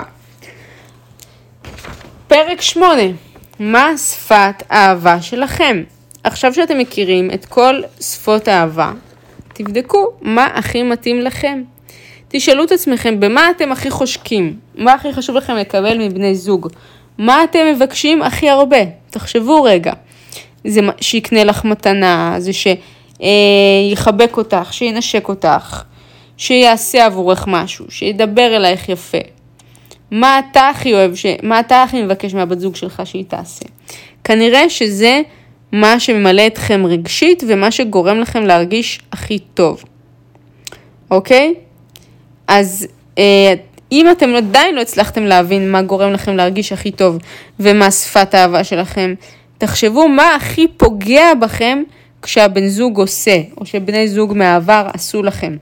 פרק 2.28 2.60
8, 2.60 3.02
מה 3.58 3.96
שפת 3.96 4.62
האהבה 4.70 5.22
שלכם? 5.22 5.82
עכשיו 6.24 6.54
שאתם 6.54 6.78
מכירים 6.78 7.30
את 7.34 7.44
כל 7.44 7.80
שפות 8.00 8.48
האהבה, 8.48 8.92
תבדקו 9.52 10.06
מה 10.20 10.46
הכי 10.54 10.82
מתאים 10.82 11.20
לכם. 11.20 11.62
תשאלו 12.28 12.64
את 12.64 12.72
עצמכם 12.72 13.20
במה 13.20 13.50
אתם 13.50 13.72
הכי 13.72 13.90
חושקים, 13.90 14.56
מה 14.74 14.92
הכי 14.94 15.12
חשוב 15.12 15.36
לכם 15.36 15.56
לקבל 15.56 15.98
מבני 15.98 16.34
זוג, 16.34 16.68
מה 17.18 17.44
אתם 17.44 17.58
מבקשים 17.74 18.22
הכי 18.22 18.48
הרבה, 18.48 18.80
תחשבו 19.10 19.62
רגע. 19.62 19.92
זה 20.66 20.80
שיקנה 21.00 21.44
לך 21.44 21.64
מתנה, 21.64 22.34
זה 22.38 22.50
שיחבק 22.52 24.30
אה, 24.32 24.36
אותך, 24.36 24.72
שינשק 24.72 25.28
אותך, 25.28 25.82
שיעשה 26.36 27.06
עבורך 27.06 27.44
משהו, 27.46 27.84
שידבר 27.88 28.56
אלייך 28.56 28.88
יפה. 28.88 29.18
מה 30.10 30.38
אתה 30.38 30.68
הכי 30.68 30.94
אוהב, 30.94 31.14
ש... 31.14 31.26
מה 31.42 31.60
אתה 31.60 31.82
הכי 31.82 32.02
מבקש 32.02 32.34
מהבת 32.34 32.60
זוג 32.60 32.76
שלך 32.76 33.02
שהיא 33.04 33.24
תעשה. 33.28 33.64
כנראה 34.24 34.70
שזה 34.70 35.20
מה 35.72 36.00
שממלא 36.00 36.46
אתכם 36.46 36.86
רגשית 36.86 37.42
ומה 37.48 37.70
שגורם 37.70 38.20
לכם 38.20 38.42
להרגיש 38.42 39.00
הכי 39.12 39.38
טוב, 39.38 39.84
אוקיי? 41.10 41.54
אז 42.48 42.86
אה, 43.18 43.54
אם 43.92 44.10
אתם 44.10 44.34
עדיין 44.34 44.74
לא 44.74 44.80
הצלחתם 44.80 45.22
להבין 45.22 45.72
מה 45.72 45.82
גורם 45.82 46.12
לכם 46.12 46.36
להרגיש 46.36 46.72
הכי 46.72 46.90
טוב 46.90 47.18
ומה 47.60 47.90
שפת 47.90 48.34
האהבה 48.34 48.64
שלכם, 48.64 49.14
תחשבו 49.58 50.08
מה 50.08 50.34
הכי 50.34 50.68
פוגע 50.76 51.34
בכם 51.34 51.82
כשהבן 52.22 52.66
זוג 52.68 52.98
עושה, 52.98 53.36
או 53.56 53.66
שבני 53.66 54.08
זוג 54.08 54.32
מהעבר 54.36 54.86
עשו 54.94 55.22
לכם. 55.22 55.56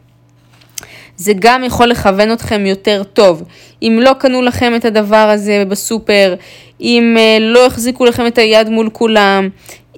זה 1.16 1.32
גם 1.38 1.64
יכול 1.64 1.86
לכוון 1.86 2.32
אתכם 2.32 2.66
יותר 2.66 3.02
טוב. 3.02 3.42
אם 3.82 3.98
לא 4.02 4.12
קנו 4.18 4.42
לכם 4.42 4.72
את 4.76 4.84
הדבר 4.84 5.16
הזה 5.16 5.64
בסופר, 5.68 6.34
אם 6.80 7.16
uh, 7.16 7.40
לא 7.40 7.66
החזיקו 7.66 8.04
לכם 8.04 8.26
את 8.26 8.38
היד 8.38 8.68
מול 8.68 8.90
כולם, 8.92 9.48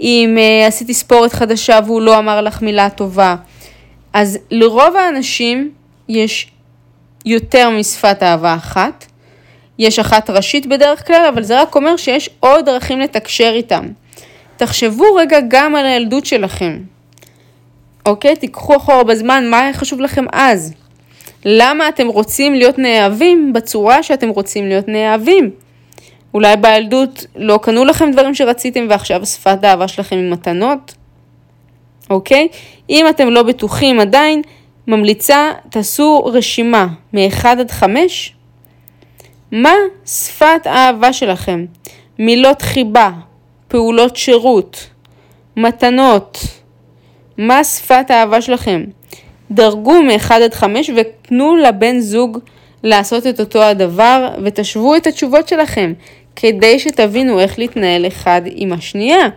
אם 0.01 0.37
uh, 0.37 0.69
עשיתי 0.69 0.95
ספורת 0.95 1.33
חדשה 1.33 1.81
והוא 1.87 2.03
לא 2.03 2.19
אמר 2.19 2.41
לך 2.41 2.63
מילה 2.63 2.91
טובה. 2.91 3.37
אז 4.13 4.39
לרוב 4.51 4.97
האנשים 4.97 5.71
יש 6.09 6.51
יותר 7.25 7.71
משפת 7.71 8.23
אהבה 8.23 8.55
אחת. 8.55 9.07
יש 9.79 9.99
אחת 9.99 10.31
ראשית 10.31 10.67
בדרך 10.67 11.07
כלל, 11.07 11.27
אבל 11.29 11.43
זה 11.43 11.61
רק 11.61 11.75
אומר 11.75 11.97
שיש 11.97 12.31
עוד 12.41 12.65
דרכים 12.65 13.01
לתקשר 13.01 13.53
איתם. 13.55 13.87
תחשבו 14.57 15.15
רגע 15.15 15.39
גם 15.49 15.77
על 15.77 15.87
הילדות 15.87 16.27
שלכם. 16.27 16.79
אוקיי? 18.07 18.37
תיקחו 18.37 18.77
אחורה 18.77 19.05
בזמן, 19.05 19.51
מה 19.51 19.61
היה 19.61 19.73
חשוב 19.73 20.01
לכם 20.01 20.25
אז? 20.33 20.75
למה 21.45 21.89
אתם 21.89 22.07
רוצים 22.07 22.55
להיות 22.55 22.79
נאהבים 22.79 23.53
בצורה 23.53 24.03
שאתם 24.03 24.29
רוצים 24.29 24.69
להיות 24.69 24.89
נאהבים? 24.89 25.51
אולי 26.35 26.57
בילדות 26.57 27.27
לא 27.37 27.59
קנו 27.63 27.85
לכם 27.85 28.11
דברים 28.11 28.35
שרציתם 28.35 28.87
ועכשיו 28.91 29.27
שפת 29.27 29.65
האהבה 29.65 29.89
שלכם 29.89 30.17
היא 30.17 30.31
מתנות? 30.31 30.95
אוקיי? 32.11 32.49
אם 32.91 33.07
אתם 33.09 33.29
לא 33.29 33.43
בטוחים 33.43 34.01
עדיין, 34.01 34.43
ממליצה, 34.87 35.53
תעשו 35.71 36.25
רשימה 36.25 36.87
מ-1 37.13 37.49
עד 37.49 37.71
5. 37.71 38.36
מה 39.53 39.75
שפת 40.07 40.61
האהבה 40.65 41.13
שלכם? 41.13 41.65
מילות 42.19 42.63
חיבה, 42.63 43.11
פעולות 43.69 44.17
שירות, 44.17 44.87
מתנות, 45.57 46.39
מה 47.39 47.65
שפת 47.65 48.11
האהבה 48.11 48.43
שלכם. 48.43 48.85
דרגו 49.51 50.03
מ-1 50.03 50.35
עד 50.35 50.55
5 50.55 50.91
ותנו 50.97 51.57
לבן 51.57 52.01
זוג 52.01 52.39
לעשות 52.83 53.27
את 53.27 53.41
אותו 53.41 53.63
הדבר 53.63 54.29
ותשוו 54.45 54.97
את 54.97 55.07
התשובות 55.07 55.49
שלכם 55.49 55.93
כדי 56.37 56.79
שתבינו 56.79 57.41
איך 57.41 57.59
להתנהל 57.59 58.07
אחד 58.07 58.43
עם 58.47 58.73
השנייה. 58.73 59.29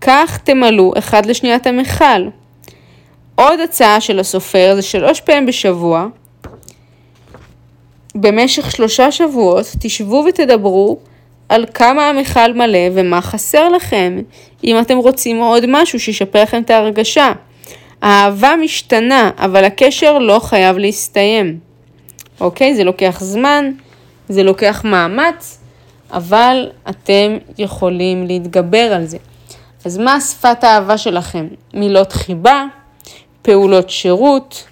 כך 0.00 0.38
תמלאו 0.44 0.92
אחד 0.98 1.26
לשנייה 1.26 1.56
את 1.56 1.66
המכל. 1.66 2.28
עוד 3.34 3.60
הצעה 3.60 4.00
של 4.00 4.18
הסופר 4.18 4.72
זה 4.74 4.82
שלוש 4.82 5.20
פעמים 5.20 5.46
בשבוע, 5.46 6.06
במשך 8.20 8.70
שלושה 8.70 9.12
שבועות, 9.12 9.66
תשבו 9.80 10.24
ותדברו 10.28 10.98
על 11.48 11.66
כמה 11.74 12.08
המכל 12.08 12.52
מלא 12.52 12.78
ומה 12.94 13.20
חסר 13.20 13.68
לכם, 13.68 14.18
אם 14.64 14.80
אתם 14.80 14.96
רוצים 14.96 15.38
עוד 15.40 15.64
משהו 15.68 16.00
שישפר 16.00 16.42
לכם 16.42 16.62
את 16.62 16.70
ההרגשה. 16.70 17.32
האהבה 18.02 18.54
משתנה, 18.62 19.30
אבל 19.38 19.64
הקשר 19.64 20.18
לא 20.18 20.38
חייב 20.38 20.78
להסתיים. 20.78 21.58
אוקיי? 22.40 22.74
זה 22.74 22.84
לוקח 22.84 23.20
זמן, 23.20 23.70
זה 24.28 24.42
לוקח 24.42 24.84
מאמץ, 24.84 25.58
אבל 26.10 26.70
אתם 26.90 27.36
יכולים 27.58 28.26
להתגבר 28.26 28.92
על 28.92 29.06
זה. 29.06 29.18
אז 29.84 29.98
מה 29.98 30.20
שפת 30.20 30.64
האהבה 30.64 30.98
שלכם? 30.98 31.46
מילות 31.74 32.12
חיבה, 32.12 32.64
פעולות 33.42 33.90
שירות, 33.90 34.64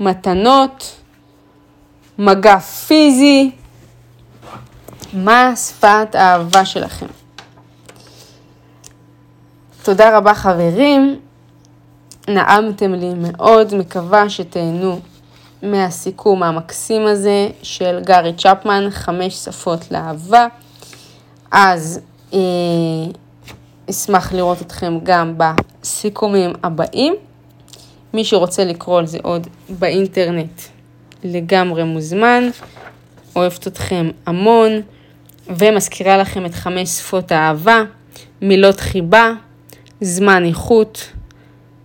מתנות, 0.00 0.95
מגע 2.18 2.58
פיזי. 2.58 3.50
מה 5.12 5.56
שפת 5.56 6.14
האהבה 6.14 6.64
שלכם? 6.64 7.06
תודה 9.82 10.16
רבה 10.16 10.34
חברים, 10.34 11.20
נעמתם 12.28 12.94
לי 12.94 13.14
מאוד, 13.14 13.74
מקווה 13.74 14.28
שתהנו 14.28 15.00
מהסיכום 15.62 16.42
המקסים 16.42 17.06
הזה 17.06 17.48
של 17.62 18.00
גארי 18.04 18.32
צ'פמן, 18.32 18.90
חמש 18.90 19.34
שפות 19.34 19.90
לאהבה. 19.90 20.46
אז 21.50 22.00
אה, 22.32 22.38
אשמח 23.90 24.32
לראות 24.32 24.62
אתכם 24.62 24.98
גם 25.02 25.34
בסיכומים 25.36 26.52
הבאים. 26.62 27.14
מי 28.14 28.24
שרוצה 28.24 28.64
לקרוא 28.64 28.98
על 28.98 29.06
זה 29.06 29.18
עוד 29.22 29.46
באינטרנט 29.68 30.60
לגמרי 31.32 31.84
מוזמן. 31.84 32.48
אוהבת 33.36 33.66
אתכם 33.66 34.10
המון, 34.26 34.72
ומזכירה 35.48 36.18
לכם 36.18 36.46
את 36.46 36.54
חמש 36.54 36.88
שפות 36.88 37.32
האהבה, 37.32 37.82
מילות 38.42 38.80
חיבה, 38.80 39.32
זמן 40.00 40.44
איכות, 40.44 41.12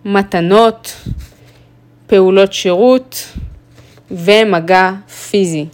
מתנות, 0.04 0.94
פעולות 2.06 2.52
שירות 2.52 3.24
ומגע 4.10 4.90
פיזי. 5.30 5.66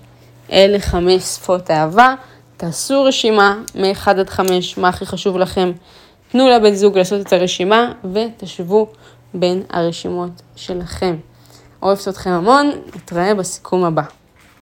אלה 0.53 0.79
חמש 0.79 1.23
שפות 1.23 1.71
אהבה. 1.71 2.15
תעשו 2.57 3.05
רשימה 3.05 3.59
מ-1 3.75 4.11
עד 4.11 4.31
5, 4.31 4.79
מה 4.79 4.89
הכי 4.89 5.07
חשוב 5.07 5.39
לכם. 5.39 5.73
תנו 6.33 6.49
לבן 6.49 6.75
זוג 6.75 6.99
לעשות 6.99 7.27
את 7.27 7.33
הרשימה 7.33 7.93
ותשוו 8.13 8.87
בין 9.35 9.63
הרשימות 9.71 10.31
שלכם. 10.57 11.17
אוהבת 11.83 12.09
אתכם 12.09 12.31
המון, 12.31 12.71
נתראה 12.97 13.35
בסיכום 13.35 13.85
הבא. 13.85 14.03